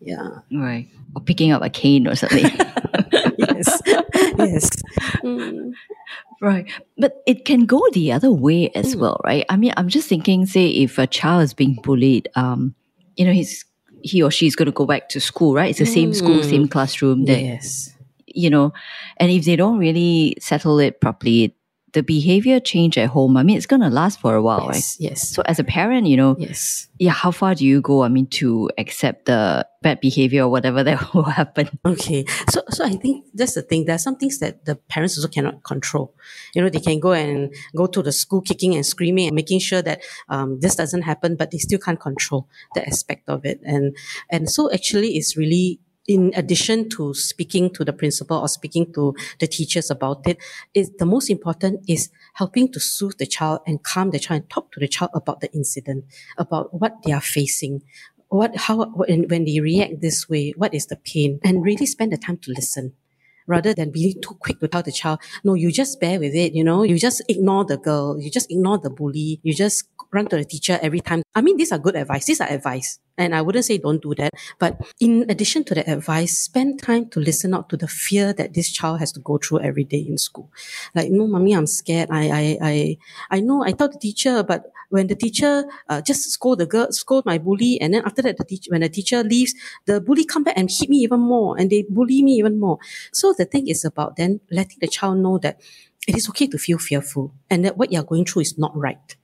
Yeah. 0.00 0.40
Right. 0.52 0.88
Or 1.14 1.22
picking 1.22 1.52
up 1.52 1.62
a 1.62 1.70
cane 1.70 2.06
or 2.06 2.14
something. 2.14 2.44
yes. 3.38 3.82
yes. 3.84 4.70
Mm. 5.22 5.72
Right. 6.40 6.70
But 6.96 7.22
it 7.26 7.44
can 7.44 7.66
go 7.66 7.82
the 7.92 8.12
other 8.12 8.32
way 8.32 8.70
as 8.70 8.94
mm. 8.94 9.00
well, 9.00 9.20
right? 9.24 9.44
I 9.48 9.56
mean, 9.56 9.72
I'm 9.76 9.88
just 9.88 10.08
thinking, 10.08 10.46
say, 10.46 10.68
if 10.68 10.98
a 10.98 11.06
child 11.06 11.42
is 11.42 11.52
being 11.52 11.78
bullied, 11.82 12.28
um, 12.34 12.74
you 13.16 13.26
know, 13.26 13.32
he's 13.32 13.64
he 14.02 14.22
or 14.22 14.30
she 14.30 14.46
is 14.46 14.56
going 14.56 14.64
to 14.64 14.72
go 14.72 14.86
back 14.86 15.10
to 15.10 15.20
school, 15.20 15.52
right? 15.52 15.68
It's 15.68 15.78
the 15.78 15.84
same 15.84 16.14
school, 16.14 16.42
same 16.42 16.66
mm. 16.66 16.70
classroom. 16.70 17.26
That, 17.26 17.38
yes 17.38 17.94
you 18.34 18.50
know, 18.50 18.72
and 19.16 19.30
if 19.30 19.44
they 19.44 19.56
don't 19.56 19.78
really 19.78 20.36
settle 20.40 20.78
it 20.78 21.00
properly, 21.00 21.56
the 21.92 22.02
behavior 22.02 22.60
change 22.60 22.96
at 22.98 23.08
home, 23.08 23.36
I 23.36 23.42
mean, 23.42 23.56
it's 23.56 23.66
going 23.66 23.82
to 23.82 23.88
last 23.88 24.20
for 24.20 24.34
a 24.34 24.42
while, 24.42 24.66
yes, 24.66 24.74
right? 24.74 25.10
Yes. 25.10 25.28
So 25.28 25.42
as 25.46 25.58
a 25.58 25.64
parent, 25.64 26.06
you 26.06 26.16
know, 26.16 26.36
yes. 26.38 26.88
Yeah, 26.98 27.12
how 27.12 27.30
far 27.30 27.54
do 27.54 27.64
you 27.64 27.80
go? 27.80 28.02
I 28.02 28.08
mean, 28.08 28.26
to 28.26 28.70
accept 28.76 29.24
the 29.24 29.66
bad 29.82 30.00
behavior 30.00 30.42
or 30.42 30.48
whatever 30.48 30.82
that 30.84 31.14
will 31.14 31.24
happen. 31.24 31.68
Okay. 31.84 32.24
So, 32.50 32.62
so 32.68 32.84
I 32.84 32.90
think 32.90 33.26
that's 33.34 33.54
the 33.54 33.62
thing. 33.62 33.86
There 33.86 33.94
are 33.94 33.98
some 33.98 34.16
things 34.16 34.38
that 34.38 34.66
the 34.66 34.76
parents 34.76 35.18
also 35.18 35.28
cannot 35.28 35.64
control. 35.64 36.14
You 36.54 36.62
know, 36.62 36.68
they 36.68 36.80
can 36.80 37.00
go 37.00 37.12
and 37.12 37.54
go 37.74 37.86
to 37.86 38.02
the 38.02 38.12
school 38.12 38.42
kicking 38.42 38.74
and 38.74 38.84
screaming 38.84 39.26
and 39.28 39.34
making 39.34 39.60
sure 39.60 39.82
that, 39.82 40.02
um, 40.28 40.60
this 40.60 40.76
doesn't 40.76 41.02
happen, 41.02 41.36
but 41.36 41.50
they 41.50 41.58
still 41.58 41.78
can't 41.78 41.98
control 41.98 42.48
that 42.74 42.86
aspect 42.86 43.28
of 43.28 43.44
it. 43.44 43.60
And, 43.64 43.96
and 44.30 44.50
so 44.50 44.70
actually 44.72 45.16
it's 45.16 45.36
really 45.36 45.80
in 46.10 46.32
addition 46.34 46.88
to 46.88 47.14
speaking 47.14 47.70
to 47.70 47.84
the 47.84 47.92
principal 47.92 48.38
or 48.38 48.48
speaking 48.48 48.92
to 48.92 49.14
the 49.38 49.46
teachers 49.46 49.90
about 49.90 50.26
it, 50.26 50.38
is 50.74 50.90
the 50.98 51.06
most 51.06 51.30
important 51.30 51.88
is 51.88 52.10
helping 52.34 52.70
to 52.72 52.80
soothe 52.80 53.16
the 53.18 53.26
child 53.26 53.60
and 53.64 53.84
calm 53.84 54.10
the 54.10 54.18
child 54.18 54.40
and 54.40 54.50
talk 54.50 54.72
to 54.72 54.80
the 54.80 54.88
child 54.88 55.12
about 55.14 55.40
the 55.40 55.52
incident, 55.52 56.04
about 56.36 56.74
what 56.74 56.96
they 57.04 57.12
are 57.12 57.20
facing, 57.20 57.82
what 58.28 58.56
how 58.56 58.86
when, 58.86 59.28
when 59.28 59.44
they 59.44 59.60
react 59.60 60.00
this 60.00 60.28
way, 60.28 60.52
what 60.56 60.74
is 60.74 60.86
the 60.86 60.96
pain, 60.96 61.38
and 61.44 61.64
really 61.64 61.86
spend 61.86 62.12
the 62.12 62.18
time 62.18 62.38
to 62.38 62.50
listen 62.50 62.92
rather 63.46 63.72
than 63.72 63.90
being 63.90 64.14
too 64.20 64.34
quick 64.38 64.60
to 64.60 64.68
tell 64.68 64.82
the 64.82 64.92
child, 64.92 65.18
no, 65.42 65.54
you 65.54 65.72
just 65.72 66.00
bear 66.00 66.20
with 66.20 66.34
it, 66.34 66.54
you 66.54 66.62
know, 66.62 66.82
you 66.82 66.98
just 66.98 67.22
ignore 67.28 67.64
the 67.64 67.76
girl, 67.76 68.18
you 68.20 68.30
just 68.30 68.50
ignore 68.50 68.78
the 68.78 68.90
bully, 68.90 69.40
you 69.42 69.52
just 69.52 69.88
run 70.12 70.26
to 70.26 70.36
the 70.36 70.44
teacher 70.44 70.78
every 70.82 71.00
time. 71.00 71.22
I 71.34 71.40
mean, 71.40 71.56
these 71.56 71.72
are 71.72 71.78
good 71.78 71.96
advice. 71.96 72.26
These 72.26 72.40
are 72.40 72.48
advice. 72.48 72.98
And 73.20 73.34
I 73.36 73.42
wouldn't 73.42 73.66
say 73.68 73.76
don't 73.76 74.00
do 74.00 74.14
that. 74.16 74.32
But 74.58 74.80
in 74.98 75.26
addition 75.28 75.62
to 75.64 75.74
the 75.74 75.84
advice, 75.84 76.38
spend 76.38 76.80
time 76.80 77.08
to 77.10 77.20
listen 77.20 77.52
out 77.52 77.68
to 77.68 77.76
the 77.76 77.86
fear 77.86 78.32
that 78.32 78.54
this 78.54 78.72
child 78.72 78.98
has 79.00 79.12
to 79.12 79.20
go 79.20 79.36
through 79.36 79.60
every 79.60 79.84
day 79.84 80.00
in 80.00 80.16
school. 80.16 80.48
Like, 80.94 81.10
no, 81.10 81.26
mommy, 81.26 81.52
I'm 81.52 81.66
scared. 81.66 82.08
I, 82.10 82.24
I, 82.30 82.58
I, 82.62 82.96
I 83.36 83.40
know 83.40 83.62
I 83.62 83.72
told 83.72 83.92
the 83.92 83.98
teacher, 83.98 84.42
but 84.42 84.72
when 84.88 85.06
the 85.06 85.14
teacher 85.14 85.64
uh, 85.88 86.00
just 86.00 86.30
scold 86.30 86.58
the 86.58 86.66
girl, 86.66 86.88
scold 86.90 87.26
my 87.26 87.38
bully, 87.38 87.80
and 87.80 87.94
then 87.94 88.02
after 88.04 88.22
that, 88.22 88.38
the 88.38 88.44
teacher, 88.44 88.70
when 88.72 88.80
the 88.80 88.88
teacher 88.88 89.22
leaves, 89.22 89.54
the 89.86 90.00
bully 90.00 90.24
come 90.24 90.42
back 90.42 90.56
and 90.56 90.70
hit 90.70 90.88
me 90.88 90.98
even 90.98 91.20
more, 91.20 91.58
and 91.58 91.70
they 91.70 91.84
bully 91.88 92.22
me 92.22 92.32
even 92.40 92.58
more. 92.58 92.78
So 93.12 93.34
the 93.36 93.44
thing 93.44 93.68
is 93.68 93.84
about 93.84 94.16
then 94.16 94.40
letting 94.50 94.78
the 94.80 94.88
child 94.88 95.18
know 95.18 95.38
that 95.38 95.60
it 96.08 96.16
is 96.16 96.28
okay 96.30 96.46
to 96.48 96.58
feel 96.58 96.78
fearful, 96.78 97.34
and 97.50 97.64
that 97.64 97.76
what 97.76 97.92
you're 97.92 98.02
going 98.02 98.24
through 98.24 98.42
is 98.42 98.58
not 98.58 98.74
right, 98.74 99.14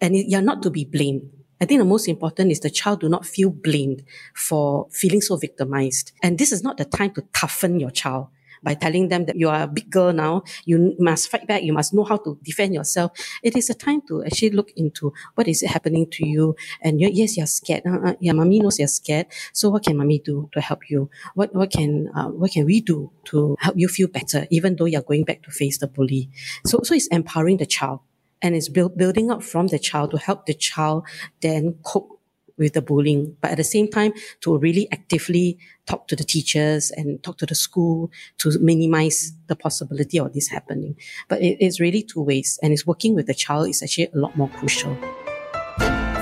and 0.00 0.16
you're 0.16 0.42
not 0.42 0.62
to 0.62 0.70
be 0.70 0.84
blamed. 0.84 1.28
I 1.62 1.64
think 1.64 1.78
the 1.78 1.84
most 1.84 2.08
important 2.08 2.50
is 2.50 2.58
the 2.58 2.70
child 2.70 3.02
do 3.02 3.08
not 3.08 3.24
feel 3.24 3.48
blamed 3.48 4.02
for 4.34 4.88
feeling 4.90 5.20
so 5.20 5.36
victimized. 5.36 6.10
And 6.20 6.36
this 6.36 6.50
is 6.50 6.64
not 6.64 6.76
the 6.76 6.84
time 6.84 7.14
to 7.14 7.22
toughen 7.32 7.78
your 7.78 7.92
child 7.92 8.26
by 8.64 8.74
telling 8.74 9.06
them 9.08 9.26
that 9.26 9.36
you 9.36 9.48
are 9.48 9.62
a 9.62 9.66
big 9.68 9.88
girl 9.88 10.12
now, 10.12 10.42
you 10.64 10.96
must 10.98 11.30
fight 11.30 11.46
back, 11.46 11.62
you 11.62 11.72
must 11.72 11.94
know 11.94 12.02
how 12.02 12.16
to 12.16 12.36
defend 12.42 12.74
yourself. 12.74 13.12
It 13.44 13.54
is 13.56 13.70
a 13.70 13.74
time 13.74 14.02
to 14.08 14.24
actually 14.24 14.50
look 14.50 14.72
into 14.76 15.12
what 15.36 15.46
is 15.46 15.62
happening 15.62 16.10
to 16.10 16.26
you. 16.26 16.56
And 16.80 17.00
you're, 17.00 17.10
yes, 17.10 17.36
you're 17.36 17.46
scared. 17.46 17.82
Uh, 17.86 18.08
uh, 18.08 18.14
yeah, 18.18 18.32
mommy 18.32 18.58
knows 18.58 18.80
you're 18.80 18.88
scared. 18.88 19.26
So 19.52 19.70
what 19.70 19.84
can 19.84 19.96
mommy 19.96 20.18
do 20.18 20.48
to 20.54 20.60
help 20.60 20.90
you? 20.90 21.10
What, 21.34 21.54
what 21.54 21.70
can, 21.70 22.10
uh, 22.12 22.28
what 22.28 22.50
can 22.50 22.66
we 22.66 22.80
do 22.80 23.12
to 23.26 23.56
help 23.60 23.76
you 23.78 23.86
feel 23.86 24.08
better, 24.08 24.48
even 24.50 24.74
though 24.74 24.86
you're 24.86 25.02
going 25.02 25.22
back 25.22 25.42
to 25.44 25.52
face 25.52 25.78
the 25.78 25.86
bully? 25.86 26.28
So, 26.66 26.80
so 26.82 26.92
it's 26.94 27.06
empowering 27.08 27.58
the 27.58 27.66
child 27.66 28.00
and 28.42 28.54
it's 28.54 28.68
build, 28.68 28.96
building 28.96 29.30
up 29.30 29.42
from 29.42 29.68
the 29.68 29.78
child 29.78 30.10
to 30.10 30.18
help 30.18 30.46
the 30.46 30.54
child 30.54 31.04
then 31.40 31.76
cope 31.84 32.18
with 32.58 32.74
the 32.74 32.82
bullying, 32.82 33.36
but 33.40 33.52
at 33.52 33.56
the 33.56 33.64
same 33.64 33.88
time 33.88 34.12
to 34.40 34.56
really 34.58 34.86
actively 34.92 35.58
talk 35.86 36.06
to 36.08 36.16
the 36.16 36.24
teachers 36.24 36.90
and 36.90 37.22
talk 37.22 37.38
to 37.38 37.46
the 37.46 37.54
school 37.54 38.10
to 38.38 38.50
minimize 38.60 39.32
the 39.46 39.56
possibility 39.56 40.18
of 40.18 40.32
this 40.32 40.48
happening. 40.48 40.96
But 41.28 41.42
it 41.42 41.64
is 41.64 41.80
really 41.80 42.02
two 42.02 42.22
ways 42.22 42.58
and 42.62 42.72
it's 42.72 42.86
working 42.86 43.14
with 43.14 43.26
the 43.26 43.34
child 43.34 43.68
is 43.68 43.82
actually 43.82 44.10
a 44.14 44.18
lot 44.18 44.36
more 44.36 44.48
crucial. 44.48 44.96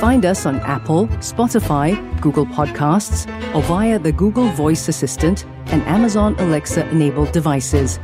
Find 0.01 0.25
us 0.25 0.47
on 0.47 0.57
Apple, 0.61 1.09
Spotify, 1.19 2.21
Google 2.23 2.47
Podcasts, 2.47 3.27
or 3.55 3.61
via 3.63 3.99
the 3.99 4.13
Google 4.13 4.49
Voice 4.53 4.89
Assistant 4.89 5.45
and 5.67 5.83
Amazon 5.83 6.35
Alexa 6.39 6.89
enabled 6.89 7.33
devices. 7.33 7.99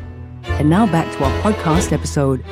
And 0.45 0.69
now 0.69 0.87
back 0.87 1.11
to 1.17 1.25
our 1.25 1.43
podcast 1.43 1.93
episode. 1.93 2.45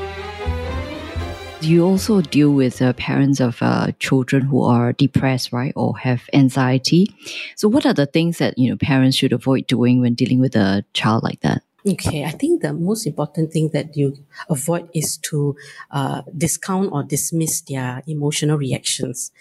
You 1.64 1.86
also 1.86 2.20
deal 2.20 2.52
with 2.52 2.82
uh, 2.82 2.92
parents 2.92 3.40
of 3.40 3.62
uh, 3.62 3.92
children 3.98 4.42
who 4.42 4.62
are 4.62 4.92
depressed, 4.92 5.50
right, 5.50 5.72
or 5.74 5.96
have 5.96 6.28
anxiety. 6.34 7.08
So, 7.56 7.68
what 7.68 7.86
are 7.86 7.94
the 7.94 8.04
things 8.04 8.36
that 8.36 8.58
you 8.58 8.68
know 8.68 8.76
parents 8.76 9.16
should 9.16 9.32
avoid 9.32 9.66
doing 9.66 10.02
when 10.02 10.12
dealing 10.12 10.40
with 10.40 10.56
a 10.56 10.84
child 10.92 11.22
like 11.22 11.40
that? 11.40 11.62
Okay, 11.88 12.24
I 12.24 12.32
think 12.32 12.60
the 12.60 12.74
most 12.74 13.06
important 13.06 13.50
thing 13.50 13.70
that 13.72 13.96
you 13.96 14.14
avoid 14.50 14.90
is 14.94 15.16
to 15.28 15.56
uh, 15.90 16.22
discount 16.36 16.90
or 16.92 17.02
dismiss 17.02 17.62
their 17.62 18.02
emotional 18.06 18.58
reactions. 18.58 19.32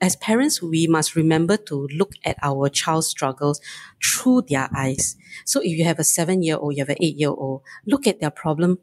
As 0.00 0.14
parents, 0.16 0.62
we 0.62 0.86
must 0.86 1.16
remember 1.16 1.56
to 1.56 1.88
look 1.94 2.12
at 2.24 2.36
our 2.42 2.68
child's 2.68 3.08
struggles 3.08 3.60
through 4.02 4.42
their 4.48 4.68
eyes. 4.76 5.16
So 5.44 5.60
if 5.60 5.78
you 5.78 5.84
have 5.84 5.98
a 5.98 6.04
seven 6.04 6.42
year 6.42 6.56
old, 6.56 6.76
you 6.76 6.82
have 6.82 6.90
an 6.90 6.96
eight 7.00 7.16
year 7.18 7.30
old, 7.30 7.62
look 7.86 8.06
at 8.06 8.20
their 8.20 8.30
problem 8.30 8.78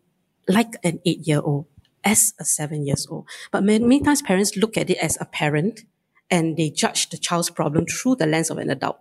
like 0.47 0.75
an 0.83 0.99
eight 1.05 1.27
year 1.27 1.41
old, 1.41 1.65
as 2.03 2.33
a 2.39 2.45
seven 2.45 2.85
years 2.85 3.07
old. 3.09 3.25
But 3.51 3.63
many, 3.63 3.83
many 3.83 4.01
times 4.01 4.21
parents 4.21 4.55
look 4.55 4.77
at 4.77 4.89
it 4.89 4.97
as 4.97 5.17
a 5.19 5.25
parent 5.25 5.81
and 6.29 6.57
they 6.57 6.69
judge 6.69 7.09
the 7.09 7.17
child's 7.17 7.49
problem 7.49 7.85
through 7.85 8.15
the 8.15 8.25
lens 8.25 8.49
of 8.49 8.57
an 8.57 8.69
adult. 8.69 8.99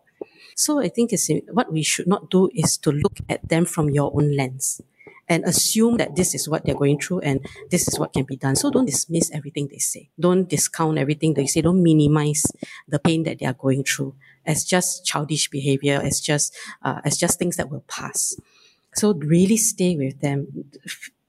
So 0.56 0.80
I 0.80 0.88
think 0.88 1.12
it's, 1.12 1.30
what 1.52 1.72
we 1.72 1.82
should 1.82 2.08
not 2.08 2.30
do 2.30 2.50
is 2.54 2.76
to 2.78 2.90
look 2.90 3.18
at 3.28 3.48
them 3.48 3.64
from 3.64 3.90
your 3.90 4.10
own 4.14 4.34
lens 4.36 4.80
and 5.28 5.44
assume 5.44 5.98
that 5.98 6.16
this 6.16 6.34
is 6.34 6.48
what 6.48 6.64
they're 6.64 6.74
going 6.74 6.98
through 6.98 7.20
and 7.20 7.46
this 7.70 7.86
is 7.86 7.98
what 7.98 8.12
can 8.12 8.24
be 8.24 8.36
done. 8.36 8.56
So 8.56 8.70
don't 8.70 8.86
dismiss 8.86 9.30
everything 9.30 9.68
they 9.68 9.78
say. 9.78 10.08
Don't 10.18 10.48
discount 10.48 10.98
everything 10.98 11.34
they 11.34 11.46
say. 11.46 11.60
Don't 11.60 11.82
minimize 11.82 12.44
the 12.88 12.98
pain 12.98 13.22
that 13.24 13.38
they 13.38 13.46
are 13.46 13.52
going 13.52 13.84
through 13.84 14.14
as 14.46 14.64
just 14.64 15.04
childish 15.04 15.48
behavior, 15.50 16.00
as 16.02 16.20
just, 16.20 16.56
uh, 16.82 17.02
as 17.04 17.16
just 17.18 17.38
things 17.38 17.56
that 17.56 17.70
will 17.70 17.84
pass. 17.86 18.34
So 18.94 19.14
really 19.14 19.58
stay 19.58 19.96
with 19.96 20.20
them. 20.20 20.70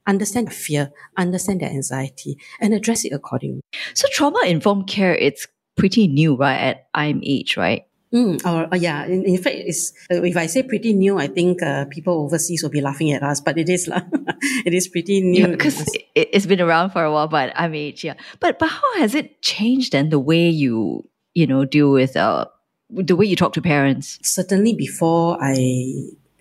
Understand 0.06 0.48
the 0.48 0.52
fear, 0.52 0.92
understand 1.16 1.60
their 1.60 1.70
anxiety, 1.70 2.38
and 2.60 2.74
address 2.74 3.04
it 3.04 3.12
accordingly. 3.12 3.60
So 3.94 4.08
trauma 4.12 4.40
informed 4.46 4.86
care, 4.86 5.14
it's 5.14 5.46
pretty 5.76 6.08
new, 6.08 6.34
right? 6.34 6.56
At 6.56 6.92
IMH, 6.94 7.56
right? 7.56 7.84
Mm, 8.12 8.44
or, 8.44 8.72
uh, 8.74 8.76
yeah, 8.76 9.04
in, 9.04 9.24
in 9.24 9.38
fact, 9.38 9.56
it's, 9.56 9.92
uh, 10.10 10.22
if 10.22 10.36
I 10.36 10.46
say 10.46 10.64
pretty 10.64 10.92
new, 10.92 11.18
I 11.18 11.28
think 11.28 11.62
uh, 11.62 11.84
people 11.84 12.24
overseas 12.24 12.60
will 12.62 12.70
be 12.70 12.80
laughing 12.80 13.12
at 13.12 13.22
us, 13.22 13.40
but 13.40 13.56
it 13.56 13.68
is 13.68 13.88
it 14.66 14.74
is 14.74 14.88
pretty 14.88 15.20
new. 15.20 15.46
Because 15.46 15.80
it, 15.94 16.28
it's 16.32 16.46
been 16.46 16.60
around 16.60 16.90
for 16.90 17.04
a 17.04 17.12
while, 17.12 17.28
but 17.28 17.52
I 17.54 17.68
mean, 17.68 17.94
yeah. 17.98 18.14
But 18.40 18.58
but 18.58 18.68
how 18.68 18.98
has 18.98 19.14
it 19.14 19.42
changed 19.42 19.92
then 19.92 20.08
the 20.08 20.18
way 20.18 20.48
you 20.48 21.08
you 21.34 21.46
know 21.46 21.64
deal 21.64 21.92
with 21.92 22.16
uh 22.16 22.46
the 22.90 23.14
way 23.14 23.26
you 23.26 23.36
talk 23.36 23.52
to 23.52 23.62
parents? 23.62 24.18
Certainly, 24.22 24.74
before 24.74 25.38
I 25.40 25.54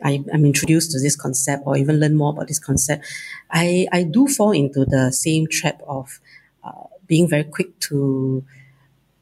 I, 0.03 0.23
am 0.31 0.45
introduced 0.45 0.91
to 0.91 0.99
this 0.99 1.15
concept 1.15 1.63
or 1.65 1.77
even 1.77 1.99
learn 1.99 2.15
more 2.15 2.31
about 2.31 2.47
this 2.47 2.59
concept, 2.59 3.05
I, 3.51 3.87
I 3.91 4.03
do 4.03 4.27
fall 4.27 4.51
into 4.51 4.85
the 4.85 5.11
same 5.11 5.47
trap 5.47 5.81
of 5.87 6.19
uh, 6.63 6.83
being 7.07 7.27
very 7.27 7.43
quick 7.43 7.79
to 7.81 8.43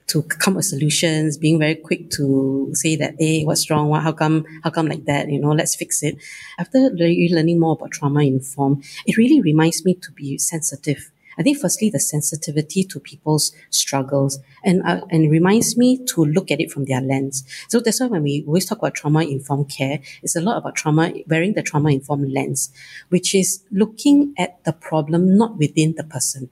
to 0.08 0.24
come 0.24 0.56
with 0.56 0.66
solutions, 0.66 1.38
being 1.38 1.60
very 1.60 1.76
quick 1.76 2.10
to 2.12 2.70
say 2.74 2.96
that, 2.96 3.16
hey, 3.20 3.44
what's 3.44 3.70
wrong? 3.70 3.90
What, 3.90 4.04
how 4.04 4.14
come, 4.14 4.46
how 4.64 4.70
come 4.70 4.88
like 4.88 5.04
that? 5.06 5.30
You 5.30 5.40
know, 5.40 5.52
let's 5.52 5.76
fix 5.76 6.02
it. 6.02 6.18
After 6.58 6.90
learning 6.90 7.60
more 7.60 7.74
about 7.74 7.92
trauma 7.92 8.22
informed, 8.22 8.86
it 9.06 9.18
really 9.18 9.42
reminds 9.42 9.84
me 9.84 9.96
to 9.96 10.12
be 10.14 10.38
sensitive. 10.38 11.12
I 11.38 11.44
think 11.44 11.58
firstly, 11.58 11.90
the 11.90 12.00
sensitivity 12.00 12.84
to 12.86 13.00
people's 13.00 13.52
struggles 13.70 14.40
and, 14.64 14.82
uh, 14.84 15.02
and 15.10 15.32
reminds 15.32 15.78
me 15.78 16.04
to 16.06 16.26
look 16.26 16.52
at 16.52 16.60
it 16.60 16.72
from 16.72 16.86
their 16.86 17.02
lens. 17.02 17.44
So 17.70 17.80
that's 17.80 18.00
why 18.00 18.08
when 18.08 18.24
we 18.24 18.44
always 18.48 18.66
talk 18.66 18.80
about 18.80 18.96
trauma 18.96 19.22
informed 19.22 19.70
care, 19.70 20.00
it's 20.24 20.36
a 20.36 20.42
lot 20.42 20.58
about 20.58 20.76
trauma, 20.76 21.14
wearing 21.28 21.54
the 21.54 21.62
trauma 21.64 21.92
informed 21.92 22.32
lens, 22.32 22.72
which 23.10 23.36
is 23.36 23.64
looking 23.72 24.34
at 24.38 24.64
the 24.64 24.74
problem 24.74 25.38
not 25.38 25.58
within 25.58 25.96
the 25.96 26.04
person 26.04 26.50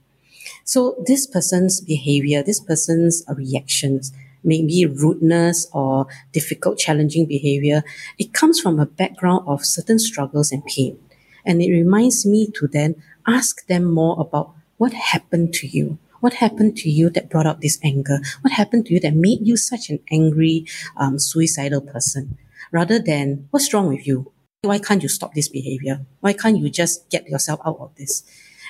so 0.63 0.95
this 1.05 1.27
person's 1.27 1.81
behavior, 1.81 2.43
this 2.43 2.59
person's 2.59 3.23
reactions, 3.29 4.11
maybe 4.43 4.85
rudeness 4.85 5.67
or 5.73 6.07
difficult, 6.31 6.77
challenging 6.79 7.25
behavior, 7.25 7.83
it 8.17 8.33
comes 8.33 8.59
from 8.59 8.79
a 8.79 8.85
background 8.85 9.43
of 9.47 9.65
certain 9.65 9.99
struggles 9.99 10.51
and 10.51 10.65
pain. 10.65 10.97
And 11.45 11.61
it 11.61 11.71
reminds 11.71 12.25
me 12.25 12.49
to 12.55 12.67
then 12.67 12.95
ask 13.27 13.67
them 13.67 13.85
more 13.85 14.19
about 14.19 14.54
what 14.77 14.93
happened 14.93 15.53
to 15.55 15.67
you. 15.67 15.97
What 16.21 16.35
happened 16.35 16.77
to 16.77 16.89
you 16.89 17.09
that 17.11 17.29
brought 17.29 17.45
out 17.45 17.61
this 17.61 17.79
anger? 17.83 18.19
What 18.41 18.53
happened 18.53 18.87
to 18.87 18.93
you 18.93 18.99
that 19.01 19.15
made 19.15 19.45
you 19.45 19.57
such 19.57 19.89
an 19.89 19.99
angry, 20.11 20.65
um, 20.97 21.19
suicidal 21.19 21.81
person? 21.81 22.37
Rather 22.71 22.99
than, 22.99 23.47
what's 23.51 23.73
wrong 23.73 23.87
with 23.87 24.07
you? 24.07 24.31
Why 24.63 24.79
can't 24.79 25.03
you 25.03 25.09
stop 25.09 25.33
this 25.33 25.49
behavior? 25.49 26.01
Why 26.21 26.33
can't 26.33 26.57
you 26.57 26.69
just 26.69 27.09
get 27.09 27.27
yourself 27.29 27.59
out 27.65 27.77
of 27.79 27.95
this? 27.95 28.23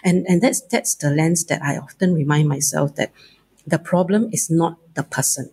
And, 0.04 0.26
and 0.28 0.42
that's, 0.42 0.62
that's 0.62 0.96
the 0.96 1.10
lens 1.10 1.46
that 1.46 1.62
I 1.62 1.78
often 1.78 2.14
remind 2.14 2.50
myself 2.50 2.96
that 2.96 3.12
the 3.66 3.80
problem 3.80 4.30
is 4.34 4.50
not 4.50 4.78
the 4.94 5.04
person. 5.04 5.50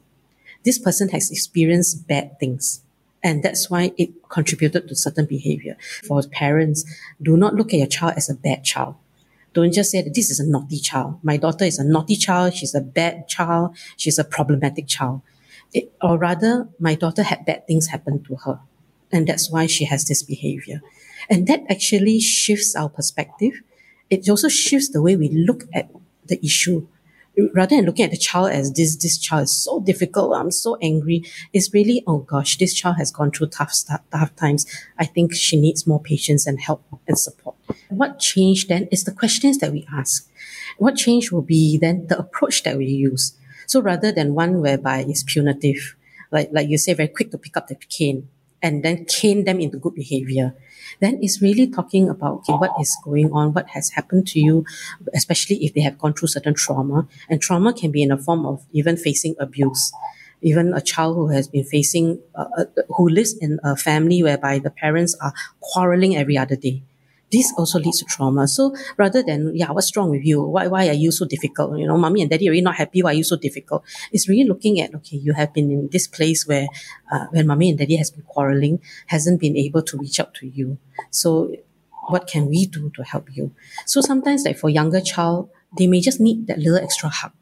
This 0.65 0.79
person 0.79 1.09
has 1.11 1.31
experienced 1.31 2.07
bad 2.09 2.39
things. 2.41 2.83
And 3.23 3.43
that's 3.43 3.71
why 3.71 3.93
it 3.97 4.29
contributed 4.29 4.89
to 4.89 4.97
certain 4.97 5.27
behavior. 5.27 5.77
For 6.05 6.21
parents, 6.23 6.85
do 7.23 7.37
not 7.37 7.55
look 7.55 7.73
at 7.73 7.79
your 7.79 7.87
child 7.87 8.15
as 8.17 8.29
a 8.29 8.35
bad 8.35 8.65
child. 8.65 8.97
Don't 9.53 9.73
just 9.73 9.91
say 9.91 10.03
that 10.03 10.15
this 10.15 10.31
is 10.31 10.41
a 10.41 10.47
naughty 10.47 10.79
child. 10.79 11.19
My 11.23 11.37
daughter 11.37 11.65
is 11.65 11.79
a 11.79 11.85
naughty 11.85 12.17
child. 12.17 12.55
She's 12.55 12.75
a 12.75 12.81
bad 12.81 13.29
child. 13.29 13.77
She's 13.97 14.19
a 14.19 14.25
problematic 14.25 14.89
child. 14.89 15.23
It, 15.73 15.93
or 16.03 16.19
rather, 16.19 16.69
my 16.79 16.95
daughter 16.95 17.23
had 17.23 17.45
bad 17.45 17.67
things 17.67 17.89
happen 17.89 18.23
to 18.25 18.37
her. 18.45 18.61
And 19.11 19.27
that's 19.27 19.51
why 19.51 19.67
she 19.67 19.85
has 19.85 20.07
this 20.07 20.23
behavior. 20.23 20.81
And 21.29 21.47
that 21.47 21.61
actually 21.69 22.21
shifts 22.21 22.75
our 22.75 22.89
perspective 22.89 23.63
it 24.13 24.29
also 24.29 24.49
shifts 24.51 24.91
the 24.91 25.01
way 25.01 25.17
we 25.17 25.31
look 25.31 25.65
at 25.73 25.89
the 26.27 26.39
issue. 26.45 26.87
Rather 27.55 27.77
than 27.77 27.87
looking 27.87 28.05
at 28.05 28.11
the 28.11 28.19
child 28.19 28.51
as 28.51 28.73
this, 28.73 28.97
this 28.97 29.17
child 29.17 29.45
is 29.45 29.57
so 29.57 29.81
difficult, 29.81 30.37
I'm 30.37 30.51
so 30.51 30.77
angry. 30.83 31.25
It's 31.53 31.73
really, 31.73 32.05
oh 32.07 32.19
gosh, 32.19 32.59
this 32.59 32.75
child 32.75 32.97
has 32.99 33.11
gone 33.11 33.31
through 33.31 33.49
tough, 33.49 33.75
tough 34.11 34.37
times. 34.37 34.67
I 34.99 35.07
think 35.07 35.35
she 35.35 35.59
needs 35.59 35.87
more 35.87 36.01
patience 36.01 36.47
and 36.47 36.61
help 36.61 36.85
and 37.09 37.19
support. 37.19 37.57
What 37.89 38.19
changed 38.19 38.69
then 38.69 38.87
is 38.93 39.05
the 39.05 39.13
questions 39.13 39.59
that 39.59 39.73
we 39.73 39.87
ask. 39.93 40.29
What 40.77 40.97
change 40.97 41.33
will 41.33 41.43
be 41.43 41.79
then 41.79 42.07
the 42.09 42.19
approach 42.19 42.65
that 42.65 42.77
we 42.77 42.87
use. 42.87 43.35
So 43.67 43.81
rather 43.81 44.13
than 44.13 44.35
one 44.35 44.61
whereby 44.61 45.05
it's 45.09 45.23
punitive, 45.23 45.97
like, 46.31 46.51
like 46.53 46.69
you 46.69 46.77
say, 46.77 46.93
very 46.93 47.09
quick 47.09 47.31
to 47.31 47.39
pick 47.39 47.57
up 47.57 47.69
the 47.69 47.77
cane 47.77 48.29
and 48.63 48.83
then 48.83 49.05
cane 49.05 49.45
them 49.45 49.61
into 49.61 49.79
good 49.79 49.95
behavior 49.95 50.55
then 51.01 51.19
it's 51.23 51.41
really 51.43 51.67
talking 51.67 52.09
about 52.09 52.39
okay, 52.49 52.53
what 52.53 52.73
is 52.81 52.97
going 53.05 53.33
on, 53.33 53.53
what 53.53 53.69
has 53.71 53.91
happened 53.91 54.27
to 54.29 54.41
you, 54.41 54.65
especially 55.15 55.65
if 55.65 55.75
they 55.75 55.81
have 55.81 55.99
gone 55.99 56.15
through 56.15 56.29
certain 56.29 56.55
trauma. 56.55 57.09
And 57.29 57.41
trauma 57.41 57.73
can 57.73 57.91
be 57.91 58.03
in 58.03 58.13
a 58.13 58.19
form 58.19 58.47
of 58.47 58.65
even 58.73 58.97
facing 58.97 59.35
abuse. 59.39 59.93
Even 60.43 60.75
a 60.75 60.81
child 60.81 61.17
who 61.17 61.29
has 61.29 61.47
been 61.47 61.65
facing, 61.65 62.21
uh, 62.35 62.47
uh 62.57 62.65
who 62.97 63.09
lives 63.09 63.37
in 63.41 63.61
a 63.63 63.77
family 63.77 64.23
whereby 64.23 64.59
the 64.59 64.71
parents 64.71 65.17
are 65.21 65.33
quarreling 65.61 66.17
every 66.17 66.37
other 66.37 66.57
day 66.57 66.83
this 67.33 67.53
also 67.57 67.79
leads 67.79 67.99
to 67.99 68.05
trauma. 68.05 68.47
So 68.47 68.77
rather 68.97 69.23
than, 69.23 69.57
yeah, 69.57 69.71
what's 69.73 69.97
wrong 69.97 70.11
with 70.11 70.25
you? 70.25 70.43
Why, 70.43 70.67
why 70.67 70.89
are 70.89 70.93
you 70.93 71.11
so 71.11 71.25
difficult? 71.25 71.79
You 71.79 71.87
know, 71.87 71.97
mommy 71.97 72.21
and 72.21 72.31
daddy 72.31 72.49
are 72.49 72.53
really 72.53 72.63
not 72.63 72.77
happy. 72.77 73.03
Why 73.03 73.11
are 73.11 73.15
you 73.15 73.25
so 73.25 73.37
difficult? 73.37 73.83
It's 74.13 74.29
really 74.29 74.47
looking 74.49 74.81
at, 74.81 74.95
okay, 74.95 75.17
you 75.17 75.33
have 75.33 75.53
been 75.53 75.71
in 75.71 75.89
this 75.91 76.07
place 76.07 76.47
where, 76.47 76.69
uh, 77.11 77.27
when 77.31 77.47
mommy 77.47 77.71
and 77.71 77.79
daddy 77.79 77.97
has 77.97 78.11
been 78.11 78.23
quarreling, 78.23 78.81
hasn't 79.07 79.41
been 79.41 79.57
able 79.57 79.83
to 79.83 79.97
reach 79.97 80.21
out 80.21 80.35
to 80.35 80.47
you. 80.47 80.79
So 81.11 81.57
what 82.09 82.27
can 82.27 82.47
we 82.47 82.67
do 82.67 82.91
to 82.91 83.03
help 83.03 83.35
you? 83.35 83.55
So 83.87 84.01
sometimes 84.01 84.45
like 84.45 84.59
for 84.59 84.69
younger 84.69 85.01
child, 85.01 85.49
they 85.79 85.87
may 85.87 86.01
just 86.01 86.21
need 86.21 86.47
that 86.49 86.59
little 86.59 86.77
extra 86.79 87.09
hug. 87.09 87.33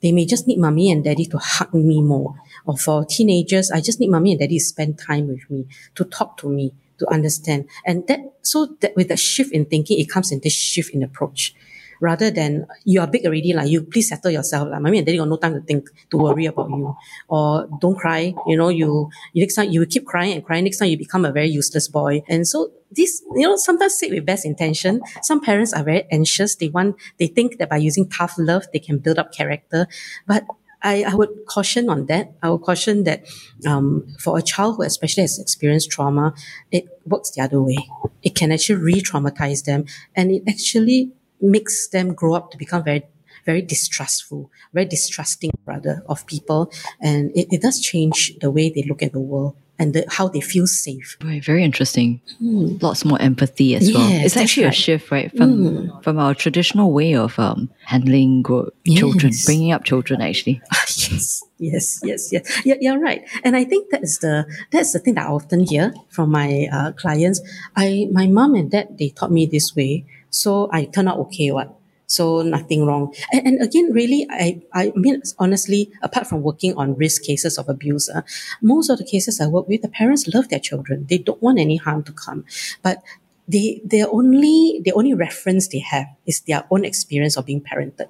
They 0.00 0.12
may 0.12 0.26
just 0.26 0.46
need 0.46 0.58
mommy 0.58 0.90
and 0.90 1.02
daddy 1.02 1.26
to 1.26 1.38
hug 1.38 1.74
me 1.74 2.02
more. 2.02 2.34
Or 2.66 2.76
for 2.76 3.04
teenagers, 3.04 3.70
I 3.70 3.80
just 3.80 4.00
need 4.00 4.10
mommy 4.10 4.32
and 4.32 4.40
daddy 4.40 4.58
to 4.58 4.64
spend 4.64 4.98
time 4.98 5.28
with 5.28 5.48
me, 5.50 5.66
to 5.96 6.04
talk 6.04 6.36
to 6.38 6.48
me, 6.48 6.72
to 6.98 7.10
understand. 7.12 7.68
And 7.86 8.06
that, 8.08 8.20
so 8.42 8.76
that 8.80 8.94
with 8.96 9.08
the 9.08 9.16
shift 9.16 9.52
in 9.52 9.66
thinking, 9.66 9.98
it 9.98 10.08
comes 10.08 10.32
in 10.32 10.40
this 10.42 10.54
shift 10.54 10.94
in 10.94 11.02
approach. 11.02 11.54
Rather 12.00 12.30
than 12.30 12.64
you 12.84 13.00
are 13.00 13.08
big 13.08 13.26
already, 13.26 13.52
like 13.52 13.68
you 13.68 13.82
please 13.82 14.08
settle 14.08 14.30
yourself. 14.30 14.68
Like 14.70 14.80
mommy 14.80 14.98
and 14.98 15.06
daddy 15.06 15.18
got 15.18 15.26
no 15.26 15.36
time 15.36 15.54
to 15.54 15.60
think, 15.60 15.90
to 16.10 16.16
worry 16.16 16.46
about 16.46 16.70
you. 16.70 16.96
Or 17.28 17.68
don't 17.80 17.98
cry. 17.98 18.32
You 18.46 18.56
know, 18.56 18.68
you, 18.68 19.10
you 19.32 19.42
next 19.42 19.56
time 19.56 19.70
you 19.70 19.80
will 19.80 19.88
keep 19.88 20.06
crying 20.06 20.34
and 20.34 20.44
crying. 20.44 20.62
Next 20.62 20.78
time 20.78 20.90
you 20.90 20.96
become 20.96 21.24
a 21.24 21.32
very 21.32 21.48
useless 21.48 21.88
boy. 21.88 22.22
And 22.28 22.46
so 22.46 22.70
this, 22.92 23.20
you 23.34 23.42
know, 23.42 23.56
sometimes 23.56 23.98
said 23.98 24.12
with 24.12 24.24
best 24.24 24.46
intention. 24.46 25.00
Some 25.22 25.40
parents 25.40 25.72
are 25.72 25.82
very 25.82 26.06
anxious. 26.12 26.54
They 26.54 26.68
want, 26.68 26.94
they 27.18 27.26
think 27.26 27.58
that 27.58 27.68
by 27.68 27.78
using 27.78 28.08
tough 28.08 28.34
love, 28.38 28.66
they 28.72 28.78
can 28.78 28.98
build 28.98 29.18
up 29.18 29.32
character. 29.32 29.88
But 30.24 30.44
I, 30.82 31.02
I 31.04 31.14
would 31.14 31.30
caution 31.46 31.88
on 31.88 32.06
that. 32.06 32.32
I 32.42 32.50
would 32.50 32.62
caution 32.62 33.04
that 33.04 33.26
um, 33.66 34.06
for 34.20 34.38
a 34.38 34.42
child 34.42 34.76
who 34.76 34.82
especially 34.82 35.22
has 35.22 35.38
experienced 35.38 35.90
trauma, 35.90 36.34
it 36.70 36.84
works 37.04 37.30
the 37.30 37.42
other 37.42 37.60
way. 37.60 37.78
It 38.22 38.34
can 38.34 38.52
actually 38.52 38.76
re-traumatize 38.82 39.64
them 39.64 39.86
and 40.14 40.30
it 40.30 40.42
actually 40.48 41.12
makes 41.40 41.88
them 41.88 42.14
grow 42.14 42.34
up 42.34 42.50
to 42.52 42.58
become 42.58 42.84
very 42.84 43.04
very 43.46 43.62
distrustful, 43.62 44.50
very 44.74 44.84
distrusting 44.84 45.50
rather 45.64 46.02
of 46.06 46.26
people. 46.26 46.70
And 47.00 47.30
it, 47.34 47.46
it 47.50 47.62
does 47.62 47.80
change 47.80 48.36
the 48.40 48.50
way 48.50 48.68
they 48.68 48.82
look 48.82 49.02
at 49.02 49.12
the 49.12 49.20
world 49.20 49.56
and 49.78 49.94
the, 49.94 50.04
how 50.08 50.28
they 50.28 50.40
feel 50.40 50.66
safe. 50.66 51.16
Right, 51.22 51.44
very 51.44 51.62
interesting. 51.62 52.20
Mm. 52.42 52.82
Lots 52.82 53.04
more 53.04 53.20
empathy 53.20 53.76
as 53.76 53.92
well. 53.92 54.08
It's 54.10 54.36
actually 54.36 54.64
right. 54.64 54.72
a 54.72 54.76
shift, 54.76 55.10
right, 55.10 55.30
from 55.36 55.50
mm. 55.58 56.04
from 56.04 56.18
our 56.18 56.34
traditional 56.34 56.92
way 56.92 57.14
of 57.14 57.38
um, 57.38 57.70
handling 57.84 58.42
gro- 58.42 58.70
yes. 58.84 58.98
children, 58.98 59.32
bringing 59.44 59.72
up 59.72 59.84
children. 59.84 60.20
Actually, 60.20 60.60
yes, 60.72 61.42
yes, 61.58 62.00
yes, 62.02 62.32
yes. 62.32 62.66
Yeah, 62.66 62.74
you're 62.80 62.98
right. 62.98 63.22
And 63.44 63.56
I 63.56 63.64
think 63.64 63.90
that's 63.90 64.18
the 64.18 64.46
that's 64.72 64.92
the 64.92 64.98
thing 64.98 65.14
that 65.14 65.26
I 65.26 65.30
often 65.30 65.60
hear 65.60 65.94
from 66.10 66.30
my 66.30 66.68
uh, 66.72 66.92
clients. 66.92 67.40
I 67.76 68.08
my 68.12 68.26
mom 68.26 68.54
and 68.54 68.70
dad 68.70 68.98
they 68.98 69.10
taught 69.10 69.30
me 69.30 69.46
this 69.46 69.76
way, 69.76 70.06
so 70.30 70.68
I 70.72 70.86
turn 70.86 71.06
out 71.06 71.18
okay. 71.18 71.52
What 71.52 71.77
so 72.08 72.42
nothing 72.42 72.86
wrong. 72.86 73.14
And, 73.32 73.46
and, 73.46 73.62
again, 73.62 73.92
really, 73.92 74.26
I, 74.30 74.62
I 74.72 74.92
mean, 74.96 75.22
honestly, 75.38 75.92
apart 76.02 76.26
from 76.26 76.42
working 76.42 76.74
on 76.74 76.96
risk 76.96 77.22
cases 77.22 77.58
of 77.58 77.68
abuse, 77.68 78.08
uh, 78.08 78.22
most 78.62 78.88
of 78.88 78.98
the 78.98 79.04
cases 79.04 79.40
I 79.40 79.46
work 79.46 79.68
with, 79.68 79.82
the 79.82 79.88
parents 79.88 80.26
love 80.26 80.48
their 80.48 80.58
children. 80.58 81.06
They 81.08 81.18
don't 81.18 81.40
want 81.42 81.58
any 81.58 81.76
harm 81.76 82.02
to 82.04 82.12
come. 82.12 82.46
But 82.82 83.02
they, 83.46 83.82
their 83.84 84.08
only, 84.10 84.80
the 84.84 84.92
only 84.92 85.14
reference 85.14 85.68
they 85.68 85.80
have 85.80 86.06
is 86.26 86.40
their 86.40 86.64
own 86.70 86.84
experience 86.84 87.36
of 87.36 87.44
being 87.44 87.60
parented. 87.60 88.08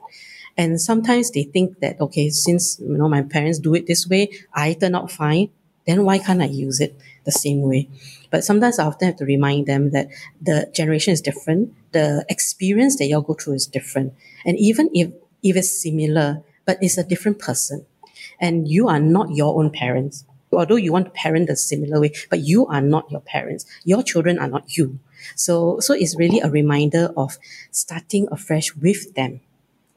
And 0.57 0.81
sometimes 0.81 1.33
they 1.33 1.43
think 1.43 1.81
that, 1.81 2.01
okay, 2.01 2.31
since, 2.31 2.79
you 2.81 2.97
know, 2.97 3.09
my 3.09 3.23
parents 3.23 3.59
do 3.59 3.75
it 3.75 3.87
this 3.87 4.09
way, 4.09 4.31
I 4.55 4.75
turn 4.75 4.95
out 4.95 5.11
fine, 5.11 5.51
then 5.89 6.05
why 6.05 6.19
can't 6.19 6.43
I 6.43 6.47
use 6.47 6.81
it 6.81 6.95
the 7.25 7.33
same 7.33 7.63
way? 7.63 7.89
But 8.31 8.45
sometimes 8.45 8.79
I 8.79 8.85
often 8.85 9.09
have 9.09 9.17
to 9.17 9.25
remind 9.25 9.67
them 9.67 9.91
that 9.93 10.09
the 10.41 10.71
generation 10.75 11.15
is 11.15 11.23
different. 11.23 11.75
The 11.93 12.27
experience 12.29 12.97
that 12.99 13.07
y'all 13.07 13.23
go 13.23 13.33
through 13.33 13.55
is 13.55 13.67
different. 13.67 14.13
And 14.45 14.59
even 14.59 14.91
if, 14.93 15.11
if 15.43 15.57
it's 15.57 15.83
similar, 15.83 16.43
but 16.67 16.77
it's 16.83 16.99
a 16.99 17.05
different 17.05 17.39
person 17.39 17.87
and 18.39 18.69
you 18.69 18.87
are 18.89 19.01
not 19.01 19.35
your 19.35 19.59
own 19.59 19.71
parents, 19.71 20.27
although 20.53 20.77
you 20.77 20.93
want 20.93 21.07
to 21.07 21.11
parent 21.13 21.49
the 21.49 21.57
similar 21.57 21.99
way, 21.99 22.13
but 22.29 22.41
you 22.41 22.67
are 22.67 22.83
not 22.83 23.11
your 23.11 23.23
parents. 23.23 23.65
Your 23.85 24.03
children 24.03 24.39
are 24.39 24.49
not 24.49 24.77
you. 24.77 24.99
So, 25.37 25.81
so 25.81 25.95
it's 25.95 26.19
really 26.19 26.41
a 26.41 26.51
reminder 26.51 27.15
of 27.17 27.39
starting 27.71 28.29
afresh 28.31 28.77
with 28.77 29.15
them 29.15 29.41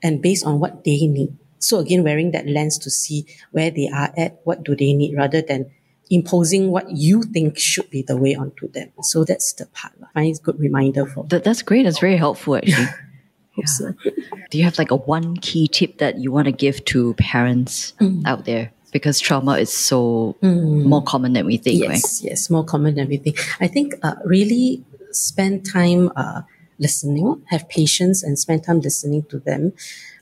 and 0.01 0.21
based 0.21 0.45
on 0.45 0.61
what 0.61 0.85
they 0.85 1.05
need. 1.05 1.37
So 1.59 1.79
again, 1.79 2.03
wearing 2.03 2.31
that 2.31 2.47
lens 2.47 2.77
to 2.79 2.89
see 2.89 3.25
where 3.51 3.69
they 3.69 3.89
are 3.89 4.13
at, 4.17 4.39
what 4.45 4.63
do 4.63 4.75
they 4.75 4.93
need 4.93 5.15
rather 5.15 5.41
than 5.41 5.69
imposing 6.11 6.69
what 6.69 6.91
you 6.91 7.23
think 7.23 7.57
should 7.57 7.89
be 7.89 8.03
the 8.03 8.17
way 8.17 8.35
onto 8.35 8.69
them. 8.69 8.91
So 9.01 9.23
that's 9.23 9.53
the 9.53 9.65
part. 9.67 9.93
I 10.03 10.13
find 10.13 10.29
it's 10.29 10.39
a 10.39 10.43
good 10.43 10.59
reminder 10.59 11.05
for 11.05 11.23
that, 11.29 11.45
That's 11.45 11.61
great. 11.61 11.83
That's 11.83 11.99
very 11.99 12.17
helpful 12.17 12.55
actually. 12.57 12.87
yeah. 13.57 13.65
so. 13.65 13.93
Do 14.51 14.57
you 14.57 14.65
have 14.65 14.77
like 14.77 14.91
a 14.91 14.97
one 14.97 15.37
key 15.37 15.69
tip 15.69 15.99
that 15.99 16.19
you 16.19 16.31
want 16.31 16.45
to 16.45 16.51
give 16.51 16.83
to 16.85 17.13
parents 17.13 17.93
mm. 18.01 18.21
out 18.27 18.43
there? 18.45 18.73
Because 18.91 19.21
trauma 19.21 19.53
is 19.53 19.71
so 19.71 20.35
mm. 20.43 20.83
more 20.83 21.01
common 21.01 21.31
than 21.31 21.45
we 21.45 21.55
think, 21.55 21.79
yes, 21.79 21.89
right? 21.89 22.29
Yes, 22.29 22.49
more 22.49 22.65
common 22.65 22.95
than 22.95 23.07
we 23.07 23.15
think. 23.15 23.39
I 23.61 23.67
think 23.67 23.93
uh, 24.03 24.15
really 24.25 24.83
spend 25.11 25.65
time 25.65 26.11
uh, 26.17 26.41
listening, 26.77 27.41
have 27.47 27.69
patience 27.69 28.21
and 28.21 28.37
spend 28.37 28.65
time 28.65 28.81
listening 28.81 29.23
to 29.29 29.39
them. 29.39 29.71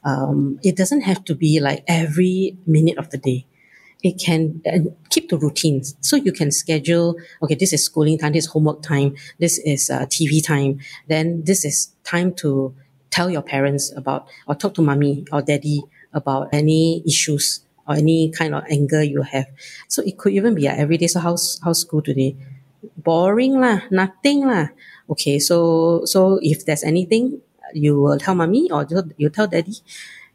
Um, 0.03 0.59
it 0.61 0.77
doesn't 0.77 1.01
have 1.01 1.25
to 1.25 1.33
be 1.33 1.59
like 1.59 1.83
every 1.87 2.57
minute 2.67 2.99
of 2.99 3.09
the 3.09 3.17
day 3.17 3.47
it 4.01 4.19
can 4.19 4.61
uh, 4.65 4.89
keep 5.09 5.29
the 5.29 5.37
routines. 5.37 5.95
So 6.01 6.15
you 6.15 6.31
can 6.31 6.51
schedule, 6.51 7.15
okay, 7.43 7.55
this 7.55 7.73
is 7.73 7.83
schooling 7.83 8.17
time, 8.17 8.33
this 8.33 8.45
is 8.45 8.51
homework 8.51 8.81
time, 8.81 9.15
this 9.39 9.57
is 9.59 9.89
uh, 9.89 10.05
TV 10.05 10.43
time, 10.43 10.79
then 11.07 11.43
this 11.43 11.65
is 11.65 11.93
time 12.03 12.33
to 12.35 12.73
tell 13.09 13.29
your 13.29 13.41
parents 13.41 13.91
about 13.95 14.27
or 14.47 14.55
talk 14.55 14.73
to 14.75 14.81
mommy 14.81 15.25
or 15.31 15.41
daddy 15.41 15.83
about 16.13 16.49
any 16.53 17.03
issues 17.05 17.61
or 17.87 17.95
any 17.95 18.31
kind 18.31 18.55
of 18.55 18.63
anger 18.69 19.03
you 19.03 19.21
have. 19.21 19.47
So 19.87 20.01
it 20.03 20.17
could 20.17 20.33
even 20.33 20.55
be 20.55 20.67
a 20.67 20.73
everyday. 20.73 21.07
So 21.07 21.19
how's, 21.19 21.59
how's 21.63 21.81
school 21.81 22.01
today? 22.01 22.37
Boring 22.95 23.59
lah, 23.59 23.81
nothing 23.91 24.47
lah. 24.47 24.67
Okay, 25.09 25.39
so, 25.39 26.05
so 26.05 26.39
if 26.41 26.65
there's 26.65 26.83
anything, 26.83 27.41
you 27.73 27.99
will 27.99 28.17
tell 28.17 28.35
mommy 28.35 28.71
or 28.71 28.87
you 29.17 29.29
tell 29.29 29.47
daddy 29.47 29.75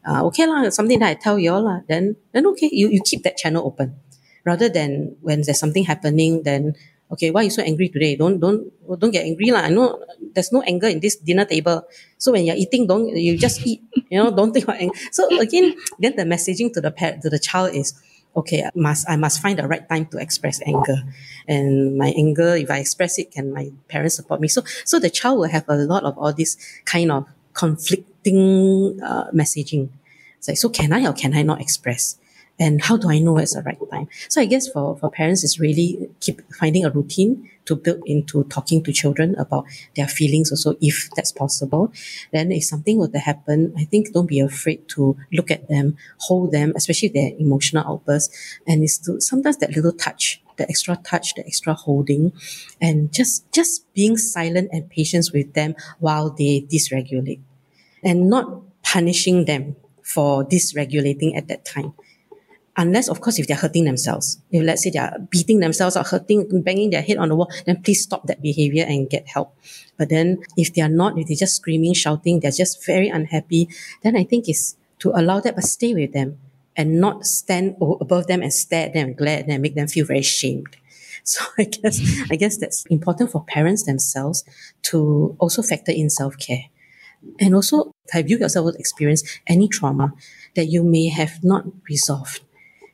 uh, 0.05 0.21
okay 0.29 0.45
lah, 0.45 0.69
something 0.69 0.99
that 0.99 1.09
I 1.09 1.13
tell 1.17 1.37
you 1.39 1.53
all 1.53 1.63
lah, 1.65 1.81
then, 1.89 2.15
then 2.31 2.45
okay, 2.53 2.69
you, 2.71 2.89
you 2.89 3.01
keep 3.03 3.23
that 3.23 3.37
channel 3.37 3.65
open. 3.65 3.97
Rather 4.45 4.69
than 4.69 5.17
when 5.21 5.41
there's 5.41 5.59
something 5.59 5.83
happening, 5.83 6.43
then, 6.43 6.75
okay, 7.11 7.31
why 7.31 7.41
are 7.41 7.43
you 7.45 7.49
so 7.49 7.63
angry 7.63 7.89
today? 7.89 8.15
Don't, 8.15 8.39
don't, 8.39 8.69
don't 8.99 9.11
get 9.11 9.25
angry 9.25 9.49
lah. 9.49 9.61
I 9.61 9.69
know 9.69 10.03
there's 10.33 10.51
no 10.51 10.61
anger 10.61 10.87
in 10.87 10.99
this 10.99 11.15
dinner 11.15 11.45
table. 11.45 11.87
So 12.17 12.31
when 12.31 12.45
you're 12.45 12.55
eating, 12.55 12.85
don't, 12.85 13.09
you 13.09 13.37
just 13.37 13.65
eat, 13.65 13.81
you 14.09 14.21
know, 14.21 14.29
don't 14.35 14.53
think 14.53 14.65
about 14.65 14.77
anger. 14.77 14.93
So 15.11 15.25
again, 15.39 15.75
then 15.99 16.15
the 16.15 16.23
messaging 16.23 16.71
to 16.73 16.81
the 16.81 16.91
parent, 16.91 17.23
to 17.23 17.29
the 17.29 17.39
child 17.39 17.73
is, 17.73 17.93
okay, 18.35 18.63
I 18.63 18.71
must, 18.75 19.09
I 19.09 19.15
must 19.15 19.41
find 19.41 19.57
the 19.57 19.67
right 19.67 19.87
time 19.87 20.05
to 20.07 20.17
express 20.17 20.61
anger. 20.65 21.01
And 21.47 21.97
my 21.97 22.13
anger, 22.15 22.55
if 22.55 22.69
I 22.69 22.79
express 22.79 23.17
it, 23.17 23.31
can 23.31 23.53
my 23.53 23.71
parents 23.87 24.15
support 24.15 24.41
me? 24.41 24.47
So, 24.49 24.61
so 24.83 24.99
the 24.99 25.09
child 25.09 25.39
will 25.39 25.49
have 25.49 25.65
a 25.67 25.75
lot 25.75 26.03
of 26.03 26.17
all 26.17 26.33
this 26.33 26.57
kind 26.85 27.11
of 27.11 27.25
conflicting 27.55 28.99
uh, 29.01 29.31
messaging. 29.31 29.89
It's 30.37 30.47
like, 30.47 30.57
so 30.57 30.69
can 30.69 30.93
I 30.93 31.07
or 31.07 31.13
can 31.13 31.33
I 31.33 31.41
not 31.41 31.59
express? 31.61 32.19
And 32.57 32.81
how 32.81 32.95
do 32.95 33.09
I 33.09 33.19
know 33.19 33.37
it's 33.37 33.53
the 33.53 33.63
right 33.63 33.77
time? 33.91 34.07
So 34.29 34.39
I 34.39 34.45
guess 34.45 34.69
for, 34.69 34.97
for 34.97 35.09
parents, 35.09 35.43
it's 35.43 35.59
really 35.59 36.09
keep 36.21 36.41
finding 36.53 36.85
a 36.85 36.89
routine 36.89 37.49
to 37.65 37.75
build 37.75 38.01
into 38.05 38.45
talking 38.45 38.81
to 38.83 38.93
children 38.93 39.35
about 39.37 39.65
their 39.95 40.07
feelings 40.07 40.51
also, 40.51 40.77
if 40.79 41.09
that's 41.15 41.33
possible. 41.33 41.91
Then 42.31 42.51
if 42.51 42.63
something 42.63 42.97
were 42.97 43.09
to 43.09 43.19
happen, 43.19 43.73
I 43.77 43.83
think 43.83 44.13
don't 44.13 44.27
be 44.27 44.39
afraid 44.39 44.87
to 44.89 45.17
look 45.33 45.51
at 45.51 45.67
them, 45.67 45.97
hold 46.19 46.53
them, 46.53 46.71
especially 46.77 47.09
their 47.09 47.31
emotional 47.37 47.85
outbursts. 47.85 48.33
And 48.65 48.83
it's 48.83 48.99
to, 48.99 49.19
sometimes 49.19 49.57
that 49.57 49.71
little 49.71 49.91
touch, 49.91 50.41
the 50.57 50.67
extra 50.69 50.95
touch, 50.97 51.35
the 51.35 51.45
extra 51.45 51.73
holding, 51.73 52.31
and 52.81 53.13
just, 53.13 53.51
just 53.51 53.91
being 53.93 54.17
silent 54.17 54.69
and 54.71 54.89
patient 54.89 55.29
with 55.33 55.53
them 55.53 55.75
while 55.99 56.29
they 56.29 56.65
dysregulate 56.71 57.39
and 58.03 58.29
not 58.29 58.61
punishing 58.83 59.45
them 59.45 59.75
for 60.03 60.45
dysregulating 60.45 61.35
at 61.35 61.47
that 61.47 61.65
time. 61.65 61.93
Unless, 62.77 63.07
of 63.07 63.21
course, 63.21 63.39
if 63.39 63.47
they're 63.47 63.55
hurting 63.55 63.85
themselves. 63.85 64.41
If 64.51 64.61
let's 64.61 64.83
say 64.83 64.89
they're 64.89 65.17
beating 65.29 65.61
themselves 65.61 65.95
or 65.95 66.03
hurting, 66.03 66.61
banging 66.61 66.89
their 66.89 67.01
head 67.01 67.17
on 67.17 67.29
the 67.29 67.35
wall, 67.35 67.49
then 67.65 67.81
please 67.81 68.03
stop 68.03 68.27
that 68.27 68.41
behavior 68.41 68.85
and 68.85 69.09
get 69.09 69.27
help. 69.27 69.55
But 69.97 70.09
then 70.09 70.43
if 70.57 70.73
they're 70.73 70.89
not, 70.89 71.17
if 71.17 71.27
they're 71.27 71.37
just 71.37 71.55
screaming, 71.55 71.93
shouting, 71.93 72.41
they're 72.41 72.51
just 72.51 72.85
very 72.85 73.07
unhappy, 73.07 73.69
then 74.03 74.17
I 74.17 74.25
think 74.25 74.49
it's 74.49 74.75
to 74.99 75.11
allow 75.11 75.39
that, 75.39 75.55
but 75.55 75.63
stay 75.63 75.93
with 75.93 76.11
them 76.11 76.37
and 76.77 76.99
not 76.99 77.25
stand 77.25 77.75
above 77.81 78.27
them 78.27 78.41
and 78.41 78.53
stare 78.53 78.87
at 78.87 78.93
them 78.93 79.07
and 79.07 79.17
glare 79.17 79.39
at 79.39 79.45
them 79.45 79.55
and 79.55 79.61
make 79.61 79.75
them 79.75 79.87
feel 79.87 80.05
very 80.05 80.21
shamed. 80.21 80.77
So 81.27 81.43
I 81.57 81.63
guess, 81.63 81.99
I 82.29 82.35
guess 82.35 82.57
that's 82.57 82.85
important 82.85 83.31
for 83.31 83.43
parents 83.45 83.81
themselves 83.81 84.43
to 84.83 85.35
also 85.39 85.63
factor 85.63 85.91
in 85.91 86.11
self-care. 86.11 86.65
And 87.39 87.55
also, 87.55 87.95
have 88.11 88.29
you 88.29 88.37
yourself 88.37 88.75
experienced 88.77 89.25
any 89.47 89.67
trauma 89.67 90.13
that 90.55 90.67
you 90.67 90.83
may 90.83 91.07
have 91.07 91.43
not 91.43 91.65
resolved? 91.89 92.41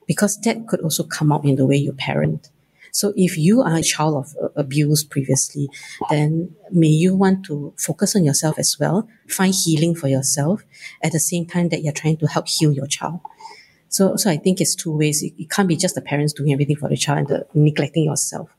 Because 0.08 0.39
that 0.41 0.65
could 0.67 0.80
also 0.80 1.04
come 1.04 1.34
out 1.34 1.44
in 1.44 1.58
the 1.58 1.65
way 1.65 1.76
you 1.76 1.91
parent. 1.91 2.50
So 2.91 3.13
if 3.15 3.38
you 3.38 3.62
are 3.62 3.76
a 3.76 3.82
child 3.82 4.15
of 4.15 4.52
abuse 4.56 5.04
previously, 5.04 5.70
then 6.10 6.56
may 6.72 6.88
you 6.88 7.15
want 7.15 7.46
to 7.46 7.74
focus 7.78 8.15
on 8.15 8.24
yourself 8.24 8.60
as 8.60 8.78
well, 8.80 9.08
find 9.28 9.54
healing 9.54 9.96
for 9.96 10.08
yourself 10.08 10.63
at 11.02 11.13
the 11.13 11.20
same 11.20 11.46
time 11.46 11.70
that 11.70 11.84
you're 11.84 11.94
trying 11.94 12.17
to 12.17 12.28
help 12.28 12.48
heal 12.48 12.72
your 12.72 12.88
child. 12.88 13.22
So, 13.91 14.15
so 14.15 14.32
I 14.32 14.38
think 14.38 14.62
it's 14.62 14.73
two 14.73 14.95
ways. 14.97 15.21
It, 15.21 15.34
it 15.38 15.49
can't 15.49 15.67
be 15.67 15.75
just 15.75 15.95
the 15.95 16.01
parents 16.01 16.32
doing 16.32 16.54
everything 16.54 16.77
for 16.77 16.89
the 16.89 16.95
child 16.95 17.19
and 17.19 17.27
the, 17.27 17.47
neglecting 17.54 18.06
yourself. 18.06 18.49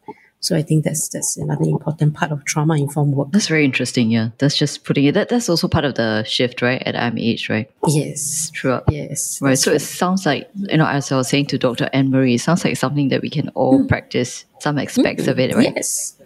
So 0.41 0.57
I 0.57 0.63
think 0.63 0.85
that's 0.85 1.09
that's 1.09 1.37
another 1.37 1.65
important 1.65 2.15
part 2.15 2.33
of 2.33 2.45
trauma 2.45 2.77
informed 2.77 3.15
work. 3.15 3.29
That's 3.31 3.47
very 3.47 3.65
interesting. 3.65 4.11
Yeah, 4.11 4.31
that's 4.39 4.57
just 4.57 4.85
putting 4.85 5.05
it. 5.05 5.13
That 5.13 5.29
that's 5.29 5.49
also 5.49 5.69
part 5.69 5.85
of 5.85 5.95
the 5.95 6.25
shift, 6.25 6.61
right? 6.61 6.83
At 6.85 6.97
IMH, 6.97 7.49
right? 7.49 7.71
Yes, 7.87 8.51
true. 8.53 8.81
Yes, 8.91 9.41
right. 9.41 9.57
So 9.57 9.71
it 9.71 9.79
sounds 9.79 10.27
like 10.27 10.51
you 10.55 10.77
know, 10.77 10.87
as 10.87 11.13
I 11.13 11.17
was 11.17 11.29
saying 11.29 11.47
to 11.47 11.59
Dr. 11.59 11.89
Ann-Marie, 11.93 12.35
it 12.35 12.41
sounds 12.41 12.65
like 12.65 12.77
something 12.77 13.09
that 13.11 13.23
we 13.23 13.31
can 13.31 13.51
all 13.51 13.85
mm. 13.85 13.89
practice 13.89 14.45
some 14.59 14.79
aspects 14.79 15.25
mm 15.25 15.29
of 15.29 15.39
it, 15.39 15.55
right? 15.55 15.73
Yes. 15.77 16.19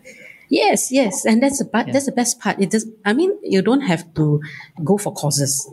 Yes, 0.49 0.91
yes, 0.91 1.27
and 1.27 1.43
that's 1.43 1.59
the 1.59 1.69
yeah. 1.75 1.93
that's 1.93 2.07
the 2.07 2.13
best 2.13 2.41
part. 2.41 2.59
It 2.61 2.71
does. 2.71 2.87
I 3.05 3.13
mean, 3.13 3.37
you 3.43 3.61
don't 3.61 3.83
have 3.83 4.15
to 4.15 4.41
go 4.83 4.97
for 4.97 5.13
causes. 5.13 5.69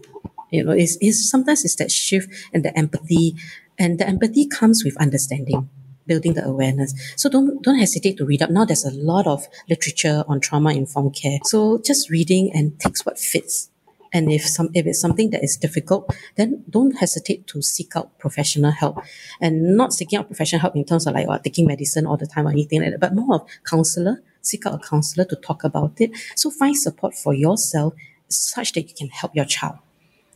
You 0.53 0.63
know, 0.63 0.71
it's, 0.71 0.97
it's 1.01 1.27
sometimes 1.29 1.65
it's 1.65 1.75
that 1.77 1.91
shift 1.91 2.29
and 2.53 2.63
the 2.63 2.77
empathy, 2.77 3.35
and 3.79 3.99
the 3.99 4.07
empathy 4.07 4.47
comes 4.47 4.83
with 4.85 4.95
understanding 5.01 5.67
building 6.05 6.33
the 6.33 6.45
awareness. 6.45 6.93
So 7.15 7.27
don't 7.27 7.63
don't 7.63 7.79
hesitate 7.79 8.17
to 8.17 8.25
read 8.25 8.43
up. 8.43 8.51
Now 8.51 8.65
there's 8.65 8.85
a 8.85 8.91
lot 8.91 9.25
of 9.25 9.47
literature 9.69 10.23
on 10.27 10.41
trauma 10.41 10.73
informed 10.73 11.15
care. 11.15 11.39
So 11.45 11.79
just 11.83 12.09
reading 12.09 12.51
and 12.53 12.79
takes 12.79 13.03
what 13.03 13.17
fits. 13.17 13.71
And 14.11 14.31
if 14.31 14.45
some 14.45 14.69
if 14.75 14.85
it's 14.85 14.99
something 14.99 15.31
that 15.31 15.43
is 15.43 15.57
difficult, 15.57 16.13
then 16.35 16.63
don't 16.69 16.97
hesitate 16.97 17.47
to 17.47 17.63
seek 17.63 17.95
out 17.95 18.19
professional 18.19 18.71
help. 18.71 18.99
And 19.41 19.75
not 19.75 19.91
seeking 19.91 20.19
out 20.19 20.27
professional 20.27 20.61
help 20.61 20.75
in 20.75 20.85
terms 20.85 21.07
of 21.07 21.15
like 21.15 21.27
or 21.27 21.39
taking 21.39 21.65
medicine 21.65 22.05
all 22.05 22.17
the 22.17 22.27
time 22.27 22.45
or 22.45 22.51
anything 22.51 22.81
like 22.81 22.91
that, 22.91 22.99
but 22.99 23.15
more 23.15 23.37
of 23.37 23.47
counselor, 23.65 24.21
seek 24.41 24.67
out 24.67 24.75
a 24.75 24.77
counselor 24.77 25.25
to 25.25 25.35
talk 25.37 25.63
about 25.63 25.99
it. 25.99 26.11
So 26.35 26.51
find 26.51 26.77
support 26.77 27.15
for 27.15 27.33
yourself 27.33 27.95
such 28.27 28.73
that 28.73 28.87
you 28.87 28.93
can 28.95 29.07
help 29.07 29.33
your 29.35 29.45
child 29.45 29.79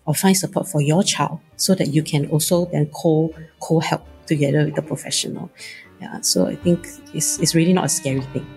or 0.07 0.15
find 0.15 0.35
support 0.35 0.67
for 0.67 0.81
your 0.81 1.03
child 1.03 1.39
so 1.57 1.75
that 1.75 1.89
you 1.89 2.01
can 2.01 2.27
also 2.29 2.65
then 2.65 2.87
co 2.87 3.33
co 3.59 3.79
help 3.79 4.03
together 4.25 4.65
with 4.65 4.75
the 4.75 4.81
professional. 4.81 5.51
Yeah, 6.01 6.21
so 6.21 6.47
I 6.47 6.55
think 6.55 6.87
it's, 7.13 7.39
it's 7.39 7.53
really 7.53 7.73
not 7.73 7.85
a 7.85 7.89
scary 7.89 8.21
thing. 8.21 8.47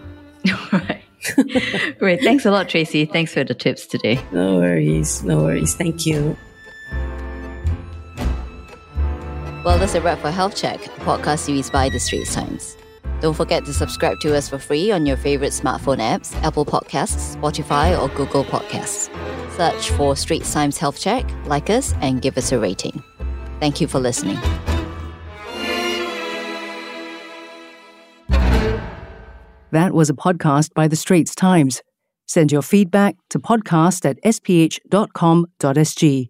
right. 0.73 1.03
Great. 1.99 2.21
Thanks 2.23 2.47
a 2.47 2.51
lot, 2.51 2.69
Tracy. 2.69 3.05
Thanks 3.05 3.33
for 3.33 3.45
the 3.45 3.55
tips 3.55 3.87
today. 3.87 4.21
No 4.33 4.57
worries. 4.57 5.23
No 5.23 5.43
worries. 5.43 5.75
Thank 5.75 6.07
you. 6.07 6.37
Well, 9.65 9.79
that's 9.79 9.95
a 9.95 10.01
wrap 10.01 10.21
for 10.21 10.31
Health 10.31 10.57
Check, 10.57 10.81
podcast 11.01 11.41
series 11.41 11.69
by 11.69 11.91
The 11.91 12.01
Straits 12.01 12.35
Times. 12.35 12.77
Don't 13.21 13.35
forget 13.35 13.65
to 13.67 13.75
subscribe 13.75 14.21
to 14.21 14.37
us 14.37 14.49
for 14.49 14.59
free 14.59 14.91
on 14.91 15.07
your 15.07 15.17
favorite 15.17 15.53
smartphone 15.53 15.99
apps, 15.99 16.35
Apple 16.43 16.65
Podcasts, 16.65 17.37
Spotify, 17.37 17.99
or 18.01 18.09
Google 18.17 18.45
Podcasts. 18.45 19.11
Search 19.57 19.91
for 19.91 20.17
Straits 20.17 20.53
Times 20.53 20.79
Health 20.79 20.99
Check, 20.99 21.31
like 21.45 21.69
us, 21.69 21.95
and 22.01 22.23
give 22.23 22.39
us 22.39 22.53
a 22.53 22.59
rating. 22.59 23.03
Thank 23.61 23.81
you 23.81 23.87
for 23.87 24.01
listening. 24.01 24.39
That 29.73 29.93
was 29.93 30.11
a 30.11 30.15
podcast 30.15 30.75
by 30.75 30.89
The 30.89 30.97
Straits 30.97 31.35
Times. 31.35 31.83
Send 32.27 32.51
your 32.51 32.63
feedback 32.63 33.17
to 33.31 33.39
podcast 33.39 34.09
at 34.09 34.23
sph.com.sg. 34.25 36.30